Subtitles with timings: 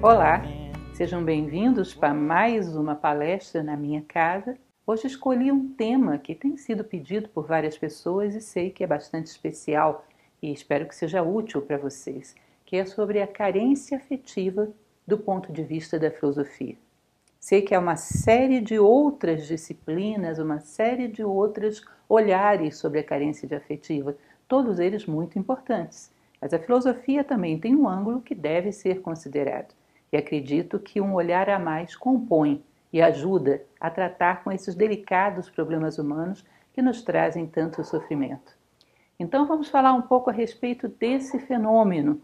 [0.00, 0.44] Olá,
[0.94, 4.56] sejam bem-vindos para mais uma palestra na minha casa.
[4.86, 8.86] Hoje escolhi um tema que tem sido pedido por várias pessoas e sei que é
[8.86, 10.06] bastante especial
[10.40, 14.70] e espero que seja útil para vocês, que é sobre a carência afetiva
[15.04, 16.76] do ponto de vista da filosofia.
[17.40, 23.04] Sei que há uma série de outras disciplinas, uma série de outros olhares sobre a
[23.04, 26.12] carência de afetiva, todos eles muito importantes.
[26.40, 29.76] Mas a filosofia também tem um ângulo que deve ser considerado
[30.12, 32.62] e acredito que um olhar a mais compõe
[32.92, 38.56] e ajuda a tratar com esses delicados problemas humanos que nos trazem tanto sofrimento.
[39.18, 42.22] Então vamos falar um pouco a respeito desse fenômeno.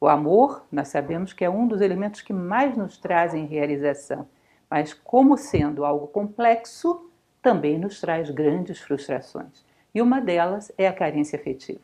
[0.00, 4.26] O amor, nós sabemos que é um dos elementos que mais nos trazem realização,
[4.70, 7.10] mas como sendo algo complexo,
[7.42, 9.64] também nos traz grandes frustrações.
[9.94, 11.80] E uma delas é a carência afetiva.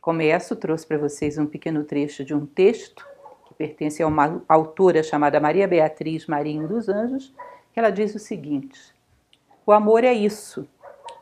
[0.00, 3.06] Começo, trouxe para vocês um pequeno trecho de um texto
[3.58, 7.34] pertence a uma autora chamada Maria Beatriz Marinho dos Anjos,
[7.72, 8.94] que ela diz o seguinte:
[9.66, 10.66] O amor é isso.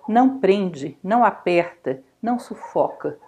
[0.06, 3.18] Não prende, não aperta, não sufoca,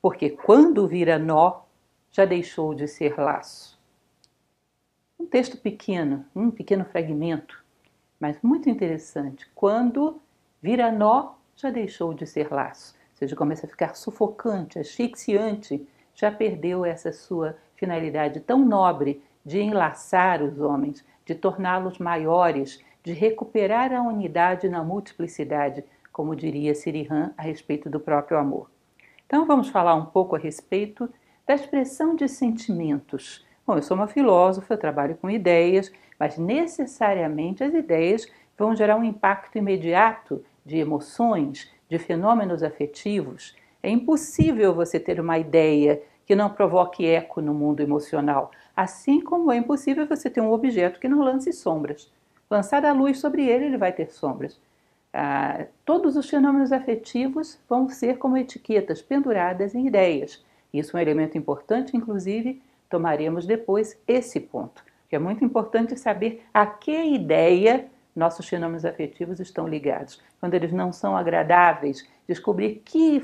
[0.00, 1.62] porque quando vira nó,
[2.10, 3.78] já deixou de ser laço.
[5.18, 7.62] Um texto pequeno, um pequeno fragmento,
[8.18, 9.50] mas muito interessante.
[9.54, 10.20] Quando
[10.62, 12.94] vira nó, já deixou de ser laço.
[13.10, 19.60] Ou seja, começa a ficar sufocante, asfixiante, já perdeu essa sua finalidade tão nobre de
[19.60, 27.32] enlaçar os homens, de torná-los maiores, de recuperar a unidade na multiplicidade, como diria Sirihan
[27.36, 28.70] a respeito do próprio amor.
[29.26, 31.10] Então vamos falar um pouco a respeito
[31.44, 33.44] da expressão de sentimentos.
[33.66, 39.02] Bom, eu sou uma filósofa, trabalho com ideias, mas necessariamente as ideias vão gerar um
[39.02, 43.56] impacto imediato de emoções, de fenômenos afetivos.
[43.82, 49.52] É impossível você ter uma ideia que não provoque eco no mundo emocional, assim como
[49.52, 52.10] é impossível você ter um objeto que não lance sombras.
[52.50, 54.60] Lançar a luz sobre ele, ele vai ter sombras.
[55.12, 60.42] Ah, todos os fenômenos afetivos vão ser como etiquetas penduradas em ideias.
[60.72, 66.44] Isso é um elemento importante, inclusive tomaremos depois esse ponto, que é muito importante saber
[66.52, 70.20] a que ideia nossos fenômenos afetivos estão ligados.
[70.38, 73.20] Quando eles não são agradáveis, descobrir que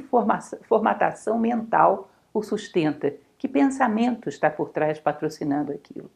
[0.67, 3.15] formatação mental o sustenta?
[3.37, 6.11] Que pensamento está por trás patrocinando aquilo?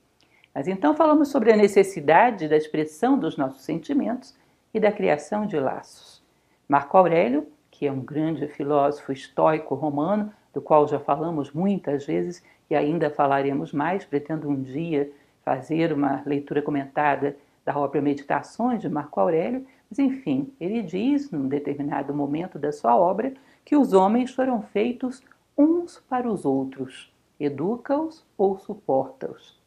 [0.54, 4.34] Mas então falamos sobre a necessidade da expressão dos nossos sentimentos
[4.72, 6.22] e da criação de laços.
[6.68, 12.42] Marco Aurélio, que é um grande filósofo estoico romano, do qual já falamos muitas vezes
[12.68, 15.10] e ainda falaremos mais, pretendo um dia
[15.44, 21.48] fazer uma leitura comentada da obra Meditações de Marco Aurélio, mas enfim, ele diz num
[21.48, 23.32] determinado momento da sua obra
[23.64, 25.22] que os homens foram feitos
[25.56, 29.60] uns para os outros, educa-os ou suporta-os.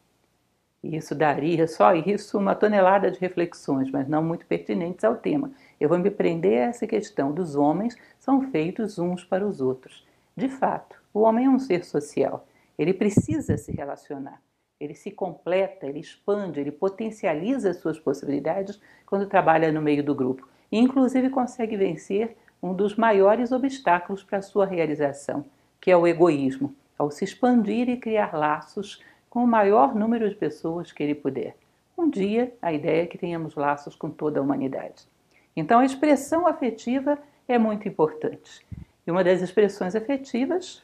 [0.82, 5.50] Isso daria só isso uma tonelada de reflexões, mas não muito pertinentes ao tema.
[5.80, 10.06] Eu vou me prender a essa questão dos homens são feitos uns para os outros.
[10.36, 12.46] De fato, o homem é um ser social.
[12.78, 14.40] Ele precisa se relacionar.
[14.78, 20.14] Ele se completa, ele expande, ele potencializa as suas possibilidades quando trabalha no meio do
[20.14, 20.46] grupo.
[20.70, 25.44] E, inclusive, consegue vencer um dos maiores obstáculos para a sua realização,
[25.80, 30.34] que é o egoísmo, ao se expandir e criar laços com o maior número de
[30.34, 31.56] pessoas que ele puder.
[31.96, 35.06] Um dia, a ideia é que tenhamos laços com toda a humanidade.
[35.54, 38.66] Então, a expressão afetiva é muito importante.
[39.06, 40.82] E uma das expressões afetivas,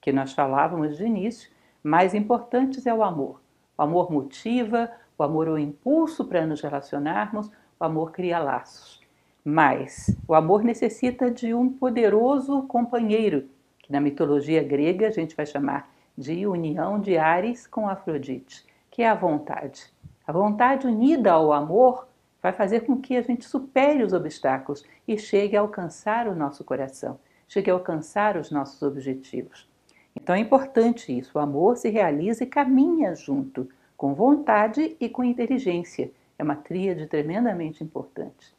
[0.00, 1.50] que nós falávamos de início,
[1.82, 3.40] mais importantes é o amor.
[3.76, 9.02] O amor motiva, o amor é o impulso para nos relacionarmos, o amor cria laços.
[9.44, 13.48] Mas o amor necessita de um poderoso companheiro
[13.84, 19.02] que na mitologia grega a gente vai chamar de união de Ares com Afrodite, que
[19.02, 19.92] é a vontade.
[20.26, 22.08] A vontade unida ao amor
[22.42, 26.64] vai fazer com que a gente supere os obstáculos e chegue a alcançar o nosso
[26.64, 29.68] coração, chegue a alcançar os nossos objetivos.
[30.16, 33.68] Então é importante isso, o amor se realiza e caminha junto,
[33.98, 36.10] com vontade e com inteligência.
[36.38, 38.54] É uma tríade tremendamente importante.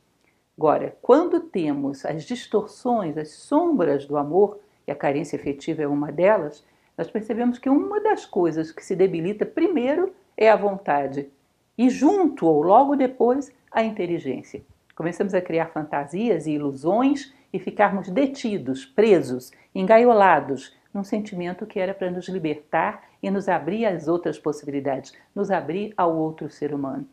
[0.55, 6.11] Agora, quando temos as distorções, as sombras do amor, e a carência afetiva é uma
[6.11, 6.65] delas,
[6.97, 11.29] nós percebemos que uma das coisas que se debilita primeiro é a vontade
[11.77, 14.61] e junto ou logo depois a inteligência.
[14.95, 21.93] Começamos a criar fantasias e ilusões e ficarmos detidos, presos, engaiolados num sentimento que era
[21.93, 27.05] para nos libertar e nos abrir às outras possibilidades, nos abrir ao outro ser humano.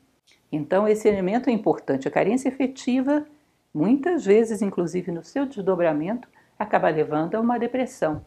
[0.53, 2.07] Então, esse elemento é importante.
[2.07, 3.27] A carência afetiva,
[3.75, 6.29] muitas vezes, inclusive no seu desdobramento,
[6.63, 8.25] acaba levando a uma depressão,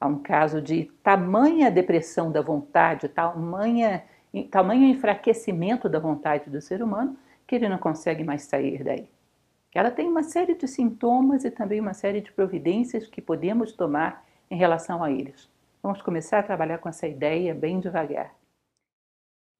[0.00, 4.04] a um caso de tamanha depressão da vontade, tamanha
[4.50, 7.16] tamanho enfraquecimento da vontade do ser humano
[7.46, 9.08] que ele não consegue mais sair daí.
[9.74, 14.24] Ela tem uma série de sintomas e também uma série de providências que podemos tomar
[14.50, 15.48] em relação a eles.
[15.82, 18.34] Vamos começar a trabalhar com essa ideia bem devagar.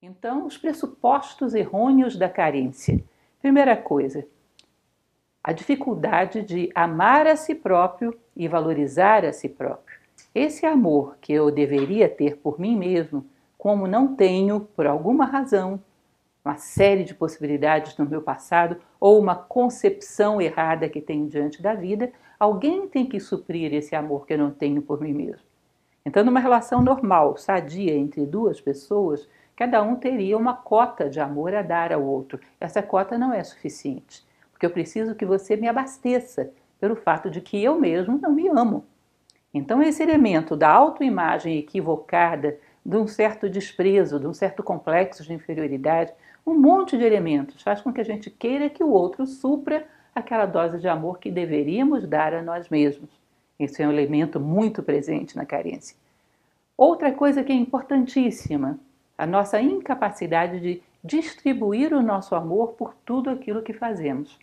[0.02, 3.02] Então, os pressupostos errôneos da carência.
[3.40, 4.26] Primeira coisa,
[5.42, 9.98] a dificuldade de amar a si próprio e valorizar a si próprio.
[10.34, 13.24] Esse amor que eu deveria ter por mim mesmo,
[13.56, 15.80] como não tenho por alguma razão,
[16.44, 21.74] uma série de possibilidades no meu passado ou uma concepção errada que tenho diante da
[21.74, 25.44] vida, alguém tem que suprir esse amor que eu não tenho por mim mesmo.
[26.04, 31.54] Então, numa relação normal, sadia entre duas pessoas, cada um teria uma cota de amor
[31.54, 32.40] a dar ao outro.
[32.58, 34.24] Essa cota não é suficiente,
[34.60, 38.46] porque eu preciso que você me abasteça pelo fato de que eu mesmo não me
[38.46, 38.84] amo.
[39.54, 45.32] Então, esse elemento da autoimagem equivocada, de um certo desprezo, de um certo complexo de
[45.32, 46.12] inferioridade,
[46.46, 50.44] um monte de elementos faz com que a gente queira que o outro supra aquela
[50.44, 53.08] dose de amor que deveríamos dar a nós mesmos.
[53.58, 55.96] Esse é um elemento muito presente na carência.
[56.76, 58.78] Outra coisa que é importantíssima,
[59.16, 64.38] a nossa incapacidade de distribuir o nosso amor por tudo aquilo que fazemos.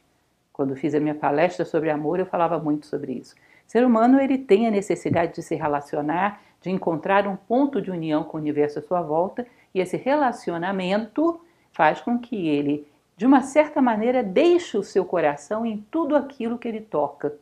[0.58, 3.36] Quando fiz a minha palestra sobre amor, eu falava muito sobre isso.
[3.68, 7.92] O ser humano ele tem a necessidade de se relacionar, de encontrar um ponto de
[7.92, 11.40] união com o universo à sua volta, e esse relacionamento
[11.72, 16.58] faz com que ele, de uma certa maneira, deixe o seu coração em tudo aquilo
[16.58, 17.36] que ele toca.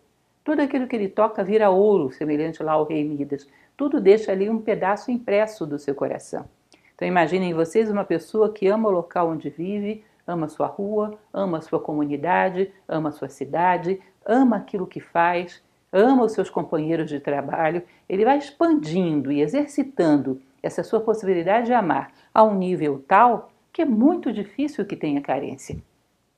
[0.43, 3.47] Tudo aquilo que ele toca vira ouro, semelhante lá ao rei Midas.
[3.77, 6.45] Tudo deixa ali um pedaço impresso do seu coração.
[6.93, 11.61] Então imaginem vocês uma pessoa que ama o local onde vive, ama sua rua, ama
[11.61, 17.83] sua comunidade, ama sua cidade, ama aquilo que faz, ama os seus companheiros de trabalho.
[18.07, 23.81] Ele vai expandindo e exercitando essa sua possibilidade de amar a um nível tal que
[23.81, 25.77] é muito difícil que tenha carência.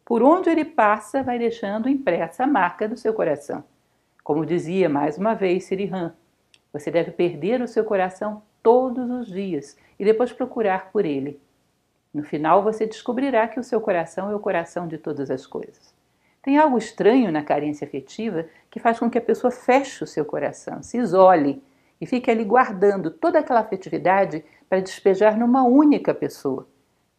[0.03, 3.63] Por onde ele passa, vai deixando impressa a marca do seu coração.
[4.23, 6.13] Como dizia mais uma vez Sirihan,
[6.71, 11.39] você deve perder o seu coração todos os dias e depois procurar por ele.
[12.17, 15.93] No final, você descobrirá que o seu coração é o coração de todas as coisas.
[16.41, 20.25] Tem algo estranho na carência afetiva que faz com que a pessoa feche o seu
[20.25, 21.61] coração, se isole
[22.01, 26.67] e fique ali guardando toda aquela afetividade para despejar numa única pessoa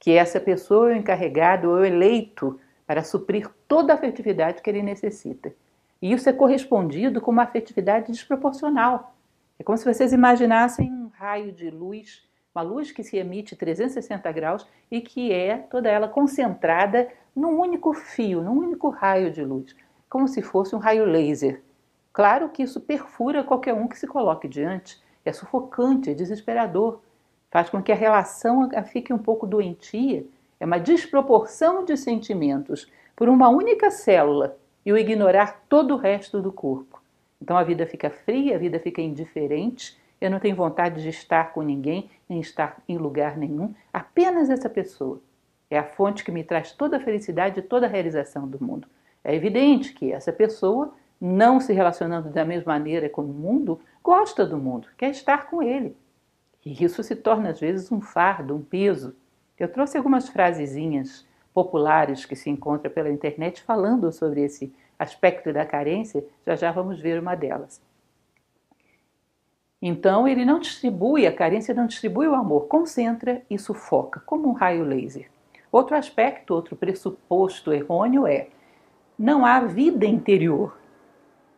[0.01, 4.83] que essa pessoa é o encarregado ou eleito para suprir toda a afetividade que ele
[4.83, 5.55] necessita.
[6.03, 9.15] E isso é correspondido com uma afetividade desproporcional.
[9.61, 12.28] É como se vocês imaginassem um raio de luz,
[12.59, 17.93] uma luz que se emite 360 graus e que é toda ela concentrada num único
[17.95, 19.77] fio, num único raio de luz,
[20.11, 21.63] como se fosse um raio laser.
[22.13, 27.01] Claro que isso perfura qualquer um que se coloque diante, é sufocante, é desesperador
[27.51, 30.27] faz com que a relação fique um pouco doentia.
[30.61, 36.43] É uma desproporção de sentimentos por uma única célula e o ignorar todo o resto
[36.43, 37.01] do corpo.
[37.41, 41.53] Então a vida fica fria, a vida fica indiferente, eu não tenho vontade de estar
[41.53, 45.21] com ninguém, nem estar em lugar nenhum, apenas essa pessoa.
[45.71, 48.89] É a fonte que me traz toda a felicidade e toda a realização do mundo.
[49.23, 54.47] É evidente que essa pessoa, não se relacionando da mesma maneira com o mundo, gosta
[54.47, 55.97] do mundo, quer estar com ele.
[56.65, 59.15] E isso se torna às vezes um fardo, um peso.
[59.59, 65.67] Eu trouxe algumas frasezinhas populares que se encontra pela internet falando sobre esse aspecto da
[65.67, 67.81] carência, já já vamos ver uma delas.
[69.81, 74.53] Então, ele não distribui, a carência não distribui o amor, concentra e sufoca, como um
[74.53, 75.31] raio laser.
[75.71, 78.49] Outro aspecto, outro pressuposto errôneo é:
[79.19, 80.77] não há vida interior.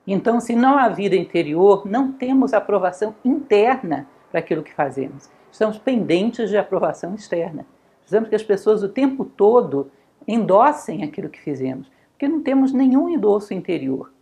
[0.06, 5.30] Então, se não há vida interior, não temos aprovação interna para aquilo que fazemos.
[5.50, 7.66] Estamos pendentes de aprovação externa.
[8.00, 9.90] Precisamos que as pessoas o tempo todo
[10.26, 14.12] endossem aquilo que fizemos, porque não temos nenhum endosso interior.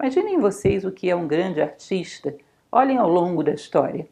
[0.00, 2.34] Imaginem vocês o que é um grande artista.
[2.74, 4.08] Olhem ao longo da história.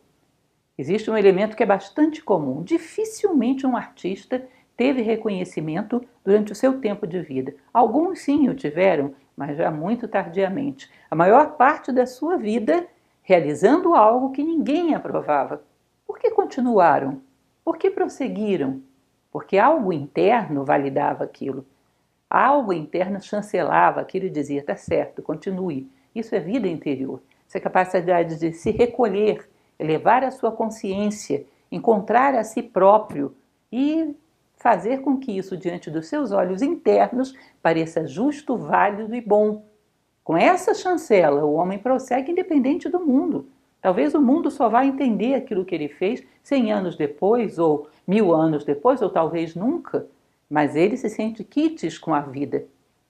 [0.76, 2.62] Existe um elemento que é bastante comum.
[2.62, 7.54] Dificilmente um artista teve reconhecimento durante o seu tempo de vida.
[7.72, 10.90] Alguns sim o tiveram, mas já muito tardiamente.
[11.10, 12.86] A maior parte da sua vida
[13.22, 15.62] realizando algo que ninguém aprovava.
[16.06, 17.22] Por que continuaram?
[17.64, 18.82] Por que prosseguiram?
[19.32, 21.64] Porque algo interno validava aquilo.
[22.28, 25.90] Algo interno chancelava aquilo e dizia: está certo, continue.
[26.14, 27.22] Isso é vida interior.
[27.50, 33.34] Essa capacidade de se recolher, elevar a sua consciência, encontrar a si próprio
[33.72, 34.14] e
[34.56, 39.64] fazer com que isso, diante dos seus olhos internos, pareça justo, válido e bom
[40.22, 43.48] com essa chancela, o homem prossegue independente do mundo.
[43.82, 48.32] Talvez o mundo só vá entender aquilo que ele fez cem anos depois, ou mil
[48.32, 50.06] anos depois, ou talvez nunca.
[50.48, 52.64] Mas ele se sente quites com a vida,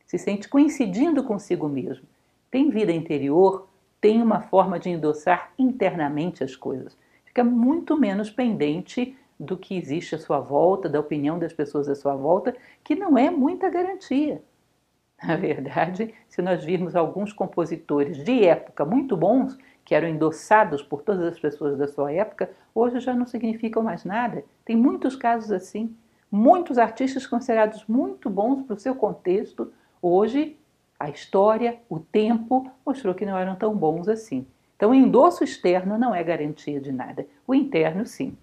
[0.07, 2.07] se sente coincidindo consigo mesmo.
[2.51, 3.69] Tem vida interior,
[4.01, 6.97] tem uma forma de endossar internamente as coisas.
[7.25, 11.95] Fica muito menos pendente do que existe à sua volta, da opinião das pessoas à
[11.95, 12.55] sua volta,
[12.85, 14.43] que não é muita garantia.
[15.23, 21.03] Na verdade, se nós virmos alguns compositores de época muito bons, que eram endossados por
[21.03, 24.45] todas as pessoas da sua época, hoje já não significam mais nada.
[24.65, 25.95] Tem muitos casos assim.
[26.31, 30.57] Muitos artistas considerados muito bons para o seu contexto, hoje
[31.01, 34.47] a história, o tempo mostrou que não eram tão bons assim.
[34.77, 38.37] Então, o endosso externo não é garantia de nada, o interno sim.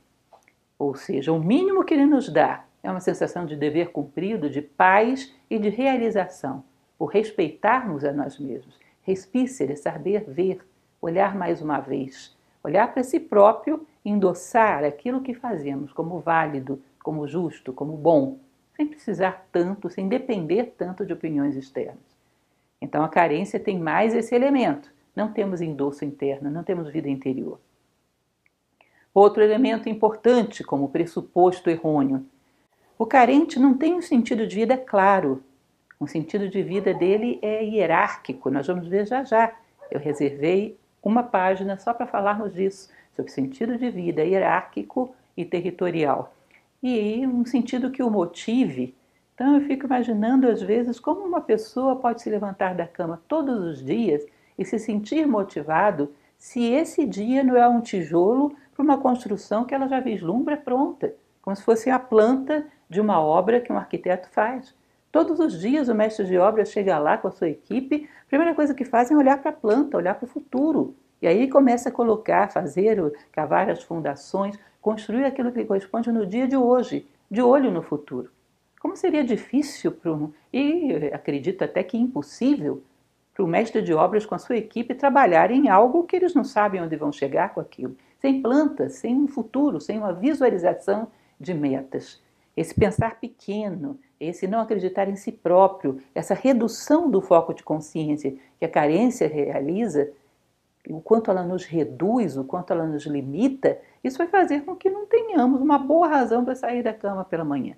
[0.79, 4.61] Ou seja, o mínimo que ele nos dá é uma sensação de dever cumprido, de
[4.61, 6.63] paz e de realização,
[6.97, 8.75] por respeitarmos a nós mesmos.
[9.03, 10.59] Respícere, saber ver,
[10.99, 17.27] olhar mais uma vez, olhar para si próprio endossar aquilo que fazemos como válido, como
[17.27, 18.39] justo, como bom,
[18.75, 22.16] sem precisar tanto, sem depender tanto de opiniões externas.
[22.81, 24.91] Então a carência tem mais esse elemento.
[25.15, 27.59] Não temos endosso interno, não temos vida interior.
[29.13, 32.25] Outro elemento importante, como pressuposto errôneo.
[32.99, 35.43] O carente não tem um sentido de vida claro.
[35.99, 38.51] O sentido de vida dele é hierárquico.
[38.51, 39.55] Nós vamos ver já já.
[39.89, 46.33] Eu reservei uma página só para falarmos disso, sobre sentido de vida hierárquico e territorial.
[46.83, 48.95] E um sentido que o motive.
[49.37, 53.63] Então eu fico imaginando às vezes como uma pessoa pode se levantar da cama todos
[53.63, 54.25] os dias
[54.57, 59.75] e se sentir motivado se esse dia não é um tijolo para uma construção que
[59.75, 64.27] ela já vislumbra pronta, como se fosse a planta de uma obra que um arquiteto
[64.31, 64.73] faz.
[65.11, 68.55] Todos os dias o mestre de obra chega lá com a sua equipe, a primeira
[68.55, 70.95] coisa que fazem é olhar para a planta, olhar para o futuro.
[71.21, 76.47] E aí começa a colocar, fazer, cavar as fundações, construir aquilo que corresponde no dia
[76.47, 78.35] de hoje, de olho no futuro.
[78.87, 82.81] Como seria difícil um, e acredito até que impossível,
[83.33, 86.45] para o mestre de obras com a sua equipe trabalhar em algo que eles não
[86.45, 91.53] sabem onde vão chegar com aquilo, sem plantas, sem um futuro, sem uma visualização de
[91.53, 92.23] metas.
[92.55, 98.37] Esse pensar pequeno, esse não acreditar em si próprio, essa redução do foco de consciência
[98.57, 100.13] que a carência realiza,
[100.89, 104.89] o quanto ela nos reduz, o quanto ela nos limita, isso vai fazer com que
[104.89, 107.75] não tenhamos uma boa razão para sair da cama pela manhã.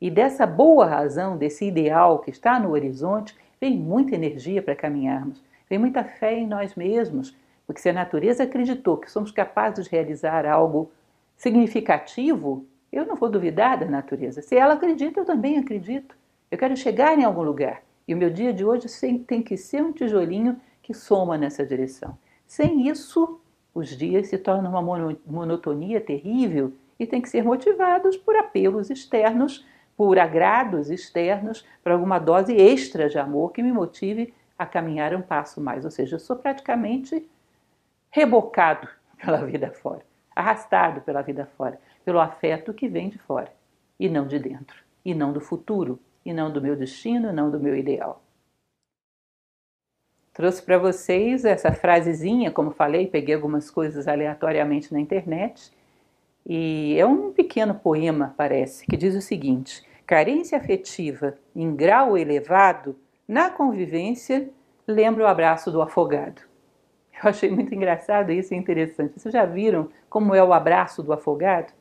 [0.00, 5.42] E dessa boa razão, desse ideal que está no horizonte, vem muita energia para caminharmos,
[5.68, 7.34] vem muita fé em nós mesmos,
[7.66, 10.90] porque se a natureza acreditou que somos capazes de realizar algo
[11.36, 14.40] significativo, eu não vou duvidar da natureza.
[14.42, 16.16] Se ela acredita, eu também acredito.
[16.50, 17.82] Eu quero chegar em algum lugar.
[18.06, 18.86] E o meu dia de hoje
[19.26, 22.16] tem que ser um tijolinho que soma nessa direção.
[22.46, 23.40] Sem isso,
[23.74, 29.66] os dias se tornam uma monotonia terrível e têm que ser motivados por apelos externos,
[29.96, 35.22] por agrados externos, por alguma dose extra de amor que me motive a caminhar um
[35.22, 35.84] passo mais.
[35.84, 37.28] Ou seja, eu sou praticamente
[38.10, 38.88] rebocado
[39.18, 40.02] pela vida fora,
[40.34, 43.52] arrastado pela vida fora pelo afeto que vem de fora
[43.98, 47.58] e não de dentro, e não do futuro, e não do meu destino, não do
[47.58, 48.22] meu ideal.
[50.32, 55.72] Trouxe para vocês essa frasezinha, como falei, peguei algumas coisas aleatoriamente na internet,
[56.48, 62.96] e é um pequeno poema, parece, que diz o seguinte: carência afetiva em grau elevado,
[63.26, 64.48] na convivência,
[64.86, 66.42] lembra o abraço do afogado.
[67.22, 69.18] Eu achei muito engraçado isso e interessante.
[69.18, 71.72] Vocês já viram como é o abraço do afogado?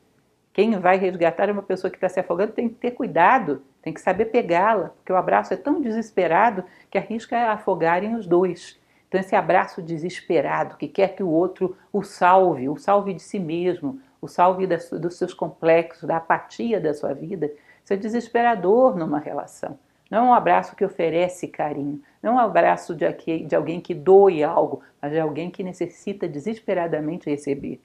[0.52, 4.00] Quem vai resgatar uma pessoa que está se afogando tem que ter cuidado, tem que
[4.00, 8.80] saber pegá-la, porque o abraço é tão desesperado que arrisca afogarem os dois.
[9.08, 13.38] Então, esse abraço desesperado que quer que o outro o salve, o salve de si
[13.38, 17.52] mesmo, o salve dos seus complexos, da apatia da sua vida,
[17.84, 19.78] isso é desesperador numa relação.
[20.10, 23.06] Não é um abraço que oferece carinho, não é um abraço de,
[23.46, 27.82] de alguém que doe algo, mas de alguém que necessita desesperadamente receber.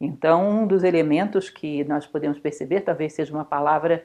[0.00, 4.04] Então, um dos elementos que nós podemos perceber, talvez seja uma palavra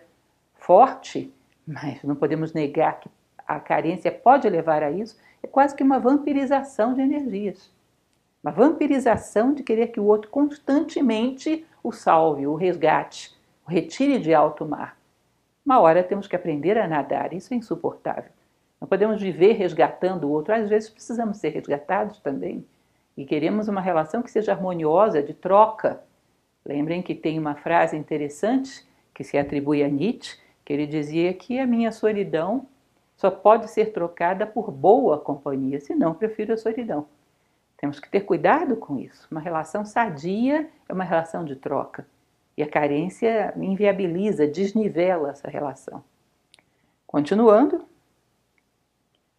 [0.56, 1.34] forte,
[1.68, 3.10] mas não podemos negar que
[3.48, 7.72] a carência pode levar a isso, é quase que uma vampirização de energias.
[8.44, 13.36] Uma vampirização de querer que o outro constantemente o salve, o resgate,
[13.66, 14.98] o retire de alto mar.
[15.66, 18.32] Uma hora temos que aprender a nadar, isso é insuportável.
[18.80, 22.66] Não podemos viver resgatando o outro, às vezes precisamos ser resgatados também
[23.16, 26.02] e queremos uma relação que seja harmoniosa, de troca.
[26.66, 31.60] Lembrem que tem uma frase interessante que se atribui a Nietzsche, que ele dizia que
[31.60, 32.66] a minha solidão
[33.16, 37.06] só pode ser trocada por boa companhia, senão prefiro a solidão.
[37.82, 39.28] Temos que ter cuidado com isso.
[39.32, 42.06] Uma relação sadia é uma relação de troca.
[42.56, 46.04] E a carência inviabiliza, desnivela essa relação.
[47.08, 47.84] Continuando.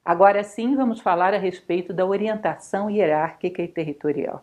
[0.04, 4.42] Agora sim, vamos falar a respeito da orientação hierárquica e territorial.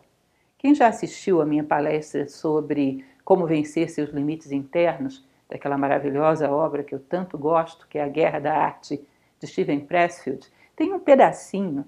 [0.56, 6.82] Quem já assistiu a minha palestra sobre como vencer seus limites internos, daquela maravilhosa obra
[6.82, 9.06] que eu tanto gosto, que é A Guerra da Arte,
[9.38, 11.84] de Steven Pressfield, tem um pedacinho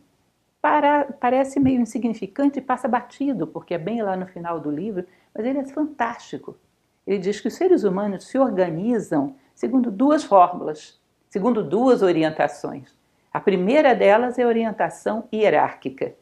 [0.63, 5.05] para, parece meio insignificante e passa batido, porque é bem lá no final do livro,
[5.35, 6.57] mas ele é fantástico.
[7.05, 12.95] Ele diz que os seres humanos se organizam segundo duas fórmulas, segundo duas orientações.
[13.33, 16.15] A primeira delas é a orientação hierárquica.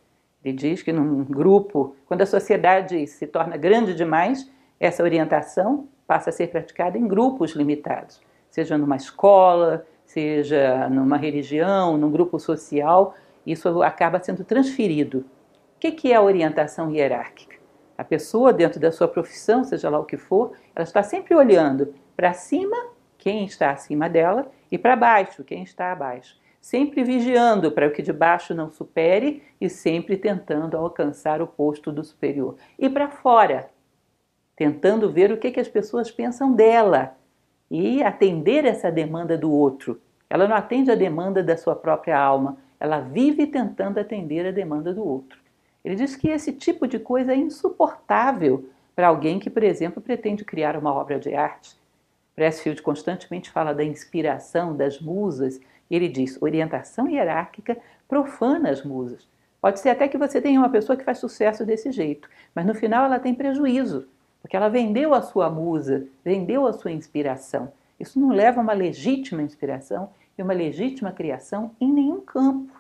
[0.43, 6.31] Ele diz que num grupo, quando a sociedade se torna grande demais, essa orientação passa
[6.31, 13.15] a ser praticada em grupos limitados, seja numa escola, seja numa religião, num grupo social,
[13.47, 15.25] isso acaba sendo transferido.
[15.77, 17.57] O que é a orientação hierárquica?
[17.97, 21.95] A pessoa, dentro da sua profissão, seja lá o que for, ela está sempre olhando
[22.17, 22.77] para cima,
[23.19, 26.39] quem está acima dela, e para baixo, quem está abaixo.
[26.61, 32.05] Sempre vigiando para que de baixo não supere e sempre tentando alcançar o posto do
[32.05, 32.57] superior.
[32.79, 33.71] E para fora,
[34.57, 37.17] tentando ver o que, que as pessoas pensam dela
[37.71, 40.01] e atender essa demanda do outro.
[40.29, 44.93] Ela não atende a demanda da sua própria alma, ela vive tentando atender a demanda
[44.93, 45.39] do outro.
[45.85, 50.45] Ele diz que esse tipo de coisa é insuportável para alguém que, por exemplo, pretende
[50.45, 51.79] criar uma obra de arte.
[52.35, 55.61] Pressfield constantemente fala da inspiração, das musas,
[55.91, 57.77] e ele diz: orientação hierárquica
[58.09, 59.29] profana as musas.
[59.61, 62.75] Pode ser até que você tenha uma pessoa que faz sucesso desse jeito, mas no
[62.75, 64.09] final ela tem prejuízo,
[64.41, 67.71] porque ela vendeu a sua musa, vendeu a sua inspiração.
[67.99, 72.80] Isso não leva a uma legítima inspiração e uma legítima criação em nenhum campo.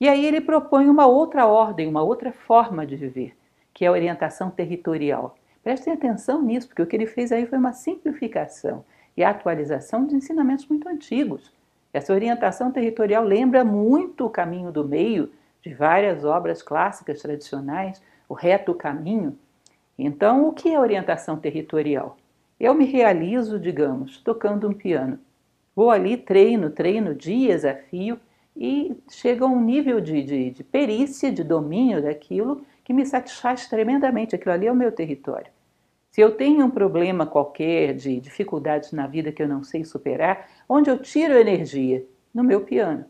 [0.00, 3.36] E aí ele propõe uma outra ordem, uma outra forma de viver,
[3.72, 5.36] que é a orientação territorial.
[5.62, 8.84] Prestem atenção nisso, porque o que ele fez aí foi uma simplificação
[9.16, 11.52] e atualização de ensinamentos muito antigos.
[11.92, 15.30] Essa orientação territorial lembra muito o caminho do meio
[15.62, 19.38] de várias obras clássicas tradicionais, o reto caminho.
[19.98, 22.16] Então, o que é orientação territorial?
[22.58, 25.18] Eu me realizo, digamos, tocando um piano.
[25.74, 28.18] Vou ali, treino, treino dias a fio
[28.56, 33.68] e chega a um nível de, de, de perícia, de domínio daquilo que me satisfaz
[33.68, 34.34] tremendamente.
[34.34, 35.50] Aquilo ali é o meu território.
[36.10, 40.48] Se eu tenho um problema qualquer de dificuldades na vida que eu não sei superar,
[40.68, 42.04] onde eu tiro energia?
[42.32, 43.04] No meu piano.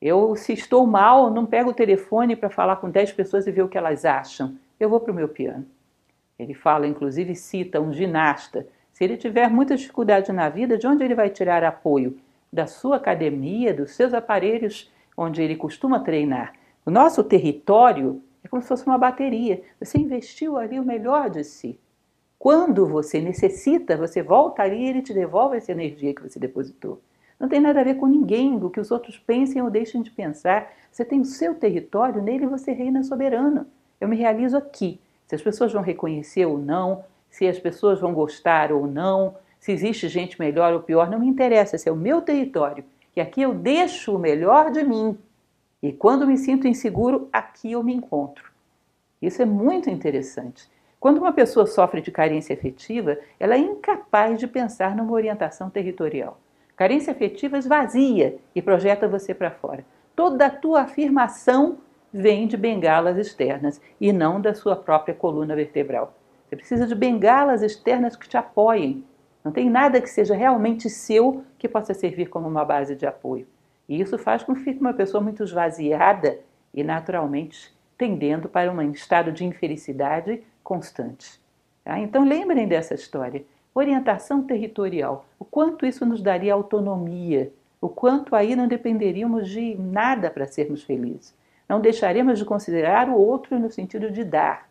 [0.00, 3.62] Eu, se estou mal, não pego o telefone para falar com 10 pessoas e ver
[3.62, 4.56] o que elas acham.
[4.78, 5.66] Eu vou para o meu piano.
[6.38, 11.02] Ele fala, inclusive, cita um ginasta se ele tiver muita dificuldade na vida, de onde
[11.02, 12.16] ele vai tirar apoio?
[12.54, 16.52] Da sua academia, dos seus aparelhos onde ele costuma treinar.
[16.86, 19.60] O nosso território é como se fosse uma bateria.
[19.80, 21.80] Você investiu ali o melhor de si.
[22.38, 27.00] Quando você necessita, você volta ali e ele te devolve essa energia que você depositou.
[27.40, 30.12] Não tem nada a ver com ninguém, o que os outros pensem ou deixem de
[30.12, 30.70] pensar.
[30.92, 33.66] Você tem o seu território, nele você reina soberano.
[34.00, 35.00] Eu me realizo aqui.
[35.26, 39.34] Se as pessoas vão reconhecer ou não, se as pessoas vão gostar ou não,
[39.64, 42.84] se existe gente melhor ou pior, não me interessa, esse é o meu território.
[43.16, 45.16] E aqui eu deixo o melhor de mim.
[45.82, 48.52] E quando me sinto inseguro, aqui eu me encontro.
[49.22, 50.68] Isso é muito interessante.
[51.00, 56.38] Quando uma pessoa sofre de carência afetiva, ela é incapaz de pensar numa orientação territorial.
[56.76, 59.82] Carência afetiva esvazia e projeta você para fora.
[60.14, 61.78] Toda a tua afirmação
[62.12, 66.12] vem de bengalas externas e não da sua própria coluna vertebral.
[66.46, 69.02] Você precisa de bengalas externas que te apoiem.
[69.44, 73.46] Não tem nada que seja realmente seu que possa servir como uma base de apoio.
[73.86, 76.38] E isso faz com que fique uma pessoa muito esvaziada
[76.72, 81.38] e naturalmente tendendo para um estado de infelicidade constante.
[81.84, 81.98] Tá?
[81.98, 83.44] Então lembrem dessa história.
[83.74, 85.26] Orientação territorial.
[85.38, 90.82] O quanto isso nos daria autonomia, o quanto aí não dependeríamos de nada para sermos
[90.82, 91.34] felizes.
[91.68, 94.68] Não deixaremos de considerar o outro no sentido de dar,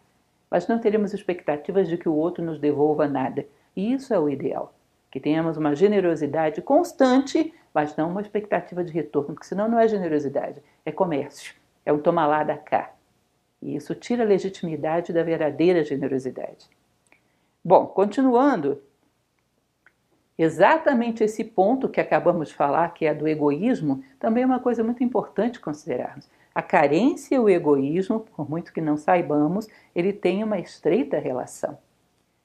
[0.49, 3.45] mas não teremos expectativas de que o outro nos devolva nada.
[3.75, 4.73] Isso é o ideal.
[5.09, 9.87] Que tenhamos uma generosidade constante, mas não uma expectativa de retorno, porque senão não é
[9.87, 11.55] generosidade, é comércio,
[11.85, 12.93] é um toma lá da cá.
[13.61, 16.69] E isso tira a legitimidade da verdadeira generosidade.
[17.63, 18.81] Bom, continuando,
[20.37, 24.83] exatamente esse ponto que acabamos de falar, que é do egoísmo, também é uma coisa
[24.83, 26.29] muito importante considerarmos.
[26.53, 31.77] A carência e o egoísmo, por muito que não saibamos, ele tem uma estreita relação.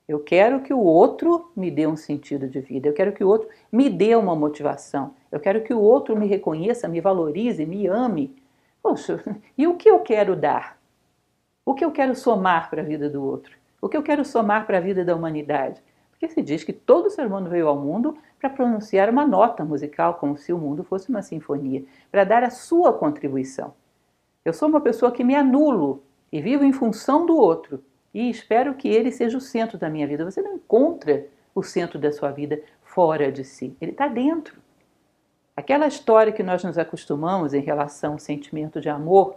[0.08, 3.28] Eu quero que o outro me dê um sentido de vida, eu quero que o
[3.28, 7.86] outro me dê uma motivação, eu quero que o outro me reconheça, me valorize, me
[7.86, 8.34] ame.
[8.82, 9.22] Poxa,
[9.56, 10.78] e o que eu quero dar?
[11.62, 13.54] O que eu quero somar para a vida do outro?
[13.82, 15.82] O que eu quero somar para a vida da humanidade?
[16.10, 20.14] Porque se diz que todo ser humano veio ao mundo para pronunciar uma nota musical,
[20.14, 23.74] como se o mundo fosse uma sinfonia, para dar a sua contribuição.
[24.42, 28.74] Eu sou uma pessoa que me anulo e vivo em função do outro e espero
[28.74, 30.24] que ele seja o centro da minha vida.
[30.24, 34.60] Você não encontra o centro da sua vida fora de si, ele está dentro.
[35.56, 39.36] Aquela história que nós nos acostumamos em relação ao sentimento de amor,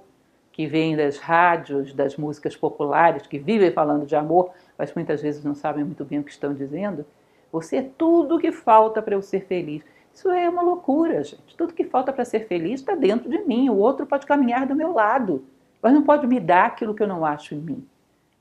[0.52, 5.44] que vem das rádios, das músicas populares, que vivem falando de amor, mas muitas vezes
[5.44, 7.06] não sabem muito bem o que estão dizendo.
[7.52, 9.84] Você é tudo o que falta para eu ser feliz.
[10.14, 11.56] Isso é uma loucura, gente.
[11.58, 13.70] Tudo que falta para ser feliz está dentro de mim.
[13.70, 15.44] O outro pode caminhar do meu lado,
[15.82, 17.88] mas não pode me dar aquilo que eu não acho em mim.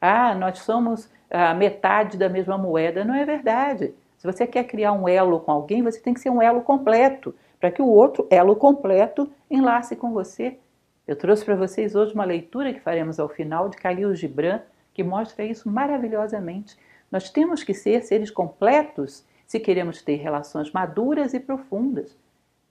[0.00, 3.04] Ah, nós somos a metade da mesma moeda.
[3.04, 3.94] Não é verdade.
[4.16, 7.34] Se você quer criar um elo com alguém, você tem que ser um elo completo,
[7.58, 10.58] para que o outro, elo completo, enlace com você.
[11.06, 14.60] Eu trouxe para vocês hoje uma leitura que faremos ao final de Khalil Gibran,
[14.92, 16.76] que mostra isso maravilhosamente.
[17.10, 22.16] Nós temos que ser seres completos se queremos ter relações maduras e profundas,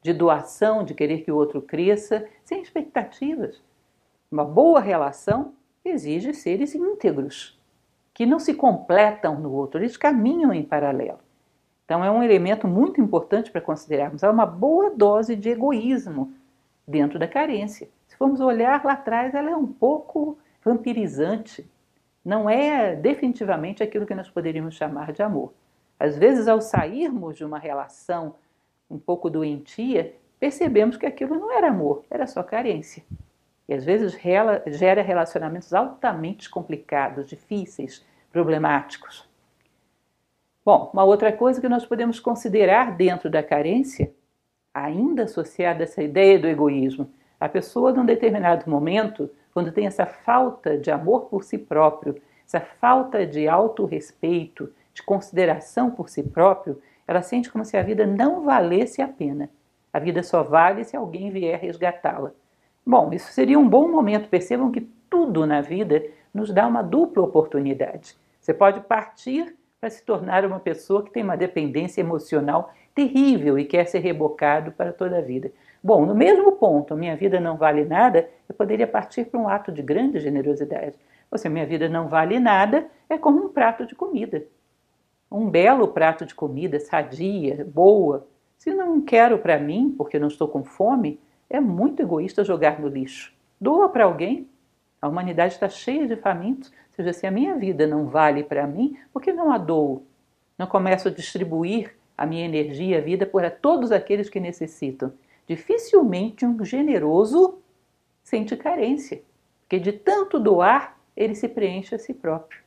[0.02, 3.62] de doação, de querer que o outro cresça, sem expectativas.
[4.32, 7.60] Uma boa relação exige seres íntegros,
[8.13, 11.20] que não se completam no outro, eles caminham em paralelo.
[11.86, 14.24] Então é um elemento muito importante para considerarmos.
[14.24, 16.34] Há uma boa dose de egoísmo
[16.88, 17.89] dentro da carência.
[18.08, 21.68] Se formos olhar lá atrás, ela é um pouco vampirizante
[22.24, 25.54] não é definitivamente aquilo que nós poderíamos chamar de amor.
[26.00, 28.36] Às vezes, ao sairmos de uma relação
[28.89, 33.04] um pouco doentia, percebemos que aquilo não era amor, era só carência.
[33.69, 34.17] E às vezes
[34.65, 39.29] gera relacionamentos altamente complicados, difíceis, problemáticos.
[40.65, 44.12] Bom, uma outra coisa que nós podemos considerar dentro da carência,
[44.73, 50.08] ainda associada a essa ideia do egoísmo, a pessoa, num determinado momento, quando tem essa
[50.08, 56.82] falta de amor por si próprio, essa falta de autorrespeito, de consideração por si próprio,
[57.08, 59.47] ela sente como se a vida não valesse a pena.
[59.93, 62.34] A vida só vale se alguém vier resgatá-la.
[62.89, 64.30] Bom, isso seria um bom momento.
[64.30, 68.17] Percebam que tudo na vida nos dá uma dupla oportunidade.
[68.39, 73.65] Você pode partir para se tornar uma pessoa que tem uma dependência emocional terrível e
[73.65, 75.52] quer ser rebocado para toda a vida.
[75.84, 79.71] Bom, no mesmo ponto, minha vida não vale nada, eu poderia partir para um ato
[79.71, 80.97] de grande generosidade.
[81.30, 84.45] Ou seja, minha vida não vale nada, é como um prato de comida.
[85.32, 88.28] Um belo prato de comida, sadia, boa.
[88.58, 91.19] Se não quero para mim, porque não estou com fome,
[91.50, 93.34] é muito egoísta jogar no lixo.
[93.60, 94.48] Doa para alguém.
[95.02, 96.70] A humanidade está cheia de famintos.
[96.70, 100.04] Ou seja, se a minha vida não vale para mim, por que não a dou?
[100.58, 105.14] Não começo a distribuir a minha energia, a vida, para todos aqueles que necessitam.
[105.48, 107.60] Dificilmente um generoso
[108.22, 109.22] sente carência,
[109.62, 112.62] porque de tanto doar, ele se preenche a si próprio.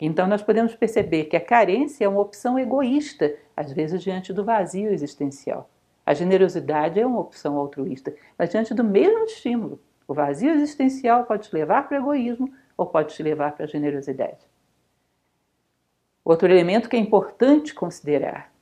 [0.00, 4.44] Então, nós podemos perceber que a carência é uma opção egoísta, às vezes diante do
[4.44, 5.68] vazio existencial.
[6.04, 9.80] A generosidade é uma opção altruísta, mas diante do mesmo estímulo.
[10.06, 13.68] O vazio existencial pode te levar para o egoísmo ou pode te levar para a
[13.68, 14.46] generosidade.
[16.24, 18.52] Outro elemento que é importante considerar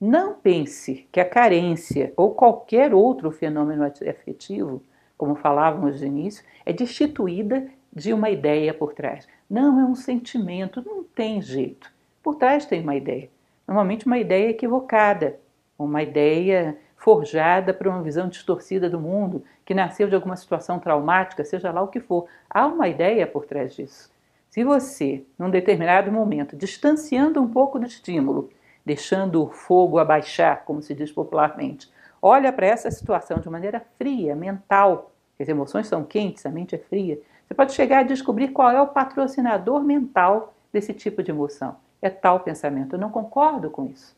[0.00, 4.82] não pense que a carência ou qualquer outro fenômeno afetivo,
[5.16, 9.26] como falávamos no início, é destituída de uma ideia por trás.
[9.50, 11.90] Não, é um sentimento, não tem jeito.
[12.22, 13.28] Por trás tem uma ideia.
[13.66, 15.40] Normalmente uma ideia equivocada,
[15.76, 21.44] uma ideia forjada por uma visão distorcida do mundo, que nasceu de alguma situação traumática,
[21.44, 22.26] seja lá o que for.
[22.50, 24.10] Há uma ideia por trás disso.
[24.50, 28.50] Se você, num determinado momento, distanciando um pouco do estímulo,
[28.84, 31.88] deixando o fogo abaixar, como se diz popularmente.
[32.20, 35.12] Olha para essa situação de maneira fria, mental.
[35.38, 37.20] As emoções são quentes, a mente é fria.
[37.46, 41.76] Você pode chegar a descobrir qual é o patrocinador mental desse tipo de emoção.
[42.02, 42.96] É tal pensamento.
[42.96, 44.17] Eu não concordo com isso.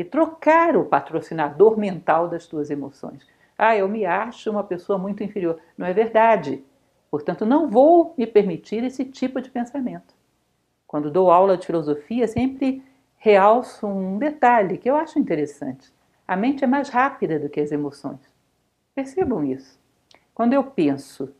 [0.00, 3.22] E trocar o patrocinador mental das tuas emoções.
[3.58, 5.60] Ah, eu me acho uma pessoa muito inferior.
[5.76, 6.64] Não é verdade.
[7.10, 10.14] Portanto, não vou me permitir esse tipo de pensamento.
[10.86, 12.82] Quando dou aula de filosofia, sempre
[13.18, 15.92] realço um detalhe que eu acho interessante.
[16.26, 18.20] A mente é mais rápida do que as emoções.
[18.94, 19.78] Percebam isso.
[20.32, 21.30] Quando eu penso,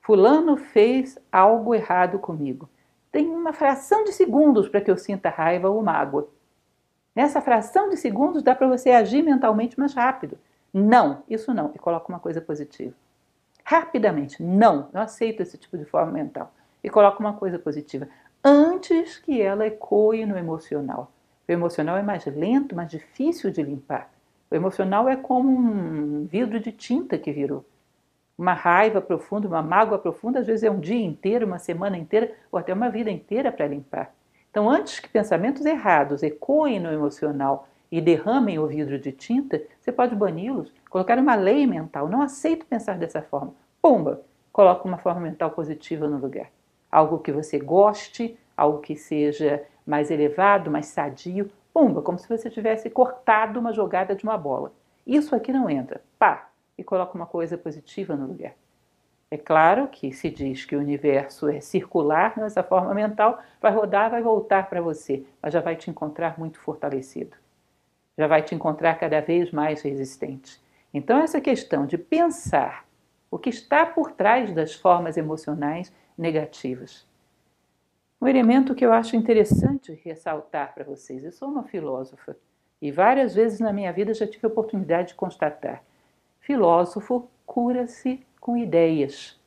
[0.00, 2.68] Fulano fez algo errado comigo,
[3.12, 6.28] tem uma fração de segundos para que eu sinta raiva ou mágoa.
[7.14, 10.38] Nessa fração de segundos dá para você agir mentalmente mais rápido.
[10.72, 12.94] Não, isso não, e coloca uma coisa positiva.
[13.64, 16.52] Rapidamente, não, não aceito esse tipo de forma mental.
[16.82, 18.08] E coloca uma coisa positiva
[18.42, 21.12] antes que ela ecoe no emocional.
[21.46, 24.10] O emocional é mais lento, mais difícil de limpar.
[24.50, 27.64] O emocional é como um vidro de tinta que virou.
[28.36, 32.34] Uma raiva profunda, uma mágoa profunda, às vezes é um dia inteiro, uma semana inteira
[32.50, 34.12] ou até uma vida inteira para limpar.
[34.52, 39.90] Então, antes que pensamentos errados ecoem no emocional e derramem o vidro de tinta, você
[39.90, 42.06] pode bani-los, colocar uma lei mental.
[42.06, 43.54] Não aceito pensar dessa forma.
[43.80, 44.20] Pumba!
[44.52, 46.50] Coloca uma forma mental positiva no lugar.
[46.90, 51.50] Algo que você goste, algo que seja mais elevado, mais sadio.
[51.72, 52.02] Pumba!
[52.02, 54.70] Como se você tivesse cortado uma jogada de uma bola.
[55.06, 56.02] Isso aqui não entra.
[56.18, 56.50] Pá!
[56.76, 58.52] E coloca uma coisa positiva no lugar.
[59.32, 64.10] É claro que se diz que o universo é circular nessa forma mental, vai rodar,
[64.10, 67.34] vai voltar para você, mas já vai te encontrar muito fortalecido.
[68.18, 70.60] Já vai te encontrar cada vez mais resistente.
[70.92, 72.84] Então, essa questão de pensar
[73.30, 77.08] o que está por trás das formas emocionais negativas.
[78.20, 81.24] Um elemento que eu acho interessante ressaltar para vocês.
[81.24, 82.36] Eu sou uma filósofa
[82.82, 85.82] e várias vezes na minha vida já tive a oportunidade de constatar:
[86.38, 89.40] filósofo cura-se com ideias.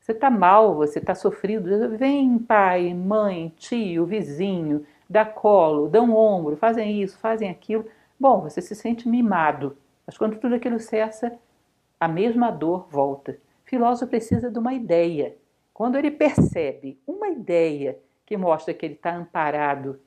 [0.00, 6.16] Você está mal, você está sofrido, vem pai, mãe, tio, vizinho, dá colo, dá um
[6.16, 7.84] ombro, fazem isso, fazem aquilo.
[8.18, 11.38] Bom, você se sente mimado, mas quando tudo aquilo cessa,
[12.00, 13.32] a mesma dor volta.
[13.66, 15.36] O filósofo precisa de uma ideia.
[15.74, 20.00] Quando ele percebe uma ideia que mostra que ele está amparado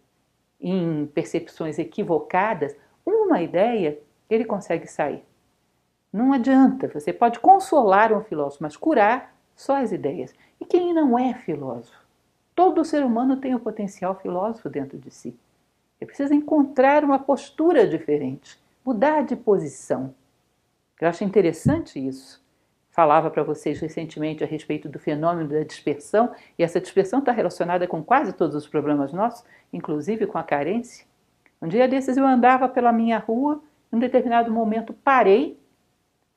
[0.59, 5.23] em percepções equivocadas, uma ideia, ele consegue sair.
[6.11, 10.33] Não adianta, você pode consolar um filósofo, mas curar só as ideias.
[10.59, 12.01] E quem não é filósofo?
[12.53, 15.37] Todo ser humano tem o um potencial filósofo dentro de si.
[15.99, 20.13] Ele precisa encontrar uma postura diferente, mudar de posição.
[20.99, 22.43] Eu acho interessante isso.
[22.89, 27.87] Falava para vocês recentemente a respeito do fenômeno da dispersão, e essa dispersão está relacionada
[27.87, 31.05] com quase todos os problemas nossos, inclusive com a carência.
[31.61, 35.60] Um dia desses eu andava pela minha rua, em um determinado momento parei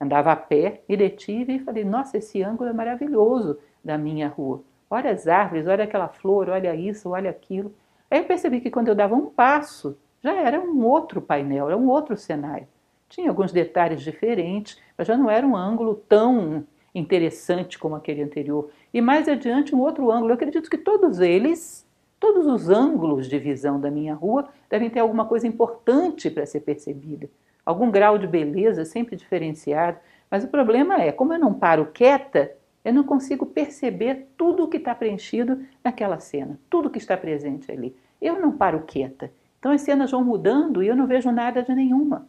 [0.00, 4.62] Andava a pé e detive e falei: Nossa, esse ângulo é maravilhoso da minha rua.
[4.90, 7.74] Olha as árvores, olha aquela flor, olha isso, olha aquilo.
[8.10, 11.76] Aí eu percebi que quando eu dava um passo, já era um outro painel, era
[11.76, 12.66] um outro cenário.
[13.08, 18.70] Tinha alguns detalhes diferentes, mas já não era um ângulo tão interessante como aquele anterior.
[18.92, 20.30] E mais adiante, um outro ângulo.
[20.30, 21.86] Eu acredito que todos eles,
[22.18, 26.60] todos os ângulos de visão da minha rua, devem ter alguma coisa importante para ser
[26.60, 27.28] percebida
[27.64, 29.98] algum grau de beleza sempre diferenciado.
[30.30, 32.52] Mas o problema é, como eu não paro quieta,
[32.84, 37.72] eu não consigo perceber tudo o que está preenchido naquela cena, tudo que está presente
[37.72, 37.96] ali.
[38.20, 39.30] Eu não paro quieta.
[39.58, 42.28] Então as cenas vão mudando e eu não vejo nada de nenhuma.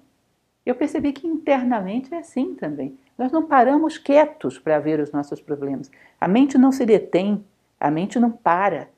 [0.65, 2.98] Eu percebi que internamente é assim também.
[3.17, 5.91] Nós não paramos quietos para ver os nossos problemas.
[6.19, 7.43] A mente não se detém,
[7.80, 8.89] a mente não para.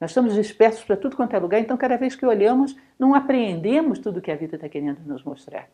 [0.00, 3.98] Nós estamos dispersos para tudo quanto é lugar, então cada vez que olhamos, não apreendemos
[3.98, 5.68] tudo que a vida está querendo nos mostrar.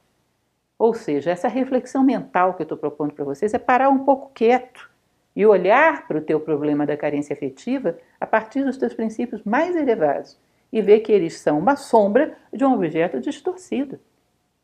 [0.81, 4.31] Ou seja, essa reflexão mental que eu estou propondo para vocês é parar um pouco
[4.33, 4.91] quieto
[5.37, 9.77] e olhar para o teu problema da carência afetiva a partir dos teus princípios mais
[9.77, 10.39] elevados
[10.73, 14.01] e ver que eles são uma sombra de um objeto distorcido.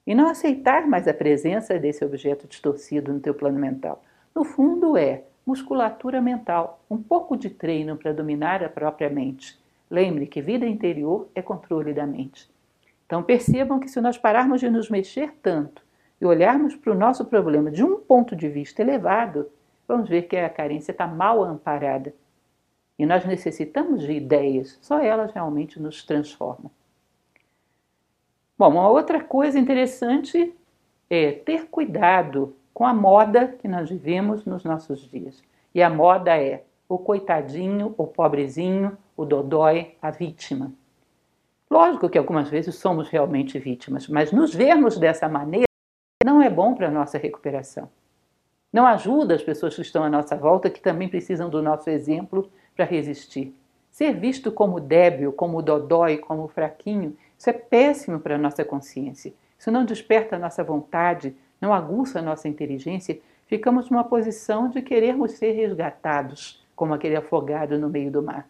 [0.06, 4.02] E não aceitar mais a presença desse objeto distorcido no teu plano mental.
[4.34, 9.58] No fundo é musculatura mental, um pouco de treino para dominar a própria mente.
[9.90, 12.48] Lembre que vida interior é controle da mente.
[13.04, 15.84] Então percebam que se nós pararmos de nos mexer tanto
[16.20, 19.50] e olharmos para o nosso problema de um ponto de vista elevado,
[19.86, 22.14] vamos ver que a carência está mal amparada.
[22.98, 26.70] E nós necessitamos de ideias, só elas realmente nos transformam.
[28.58, 30.54] Bom, uma outra coisa interessante
[31.10, 35.42] é ter cuidado com a moda que nós vivemos nos nossos dias.
[35.74, 40.72] E a moda é o coitadinho, o pobrezinho, o dodói, a vítima.
[41.70, 45.66] Lógico que algumas vezes somos realmente vítimas, mas nos vermos dessa maneira
[46.24, 47.88] não é bom para a nossa recuperação.
[48.72, 52.50] Não ajuda as pessoas que estão à nossa volta, que também precisam do nosso exemplo
[52.74, 53.54] para resistir.
[53.90, 59.32] Ser visto como débil, como dodói, como fraquinho, isso é péssimo para a nossa consciência.
[59.58, 63.18] Isso não desperta a nossa vontade, não aguça a nossa inteligência.
[63.46, 68.48] Ficamos numa posição de querermos ser resgatados, como aquele afogado no meio do mar.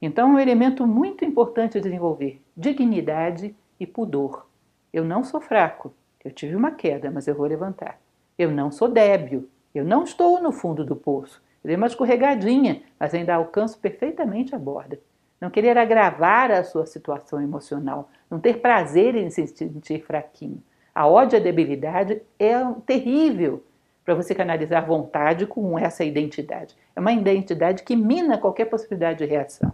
[0.00, 4.46] Então, é um elemento muito importante a desenvolver: dignidade e pudor.
[4.92, 5.92] Eu não sou fraco,
[6.26, 8.00] eu tive uma queda, mas eu vou levantar.
[8.36, 9.48] Eu não sou débil.
[9.72, 11.40] Eu não estou no fundo do poço.
[11.62, 14.98] Eu dei uma escorregadinha, mas ainda alcanço perfeitamente a borda.
[15.40, 18.10] Não querer agravar a sua situação emocional.
[18.28, 20.60] Não ter prazer em se sentir fraquinho.
[20.92, 23.62] A ódio à debilidade é terrível
[24.04, 26.76] para você canalizar vontade com essa identidade.
[26.96, 29.72] É uma identidade que mina qualquer possibilidade de reação.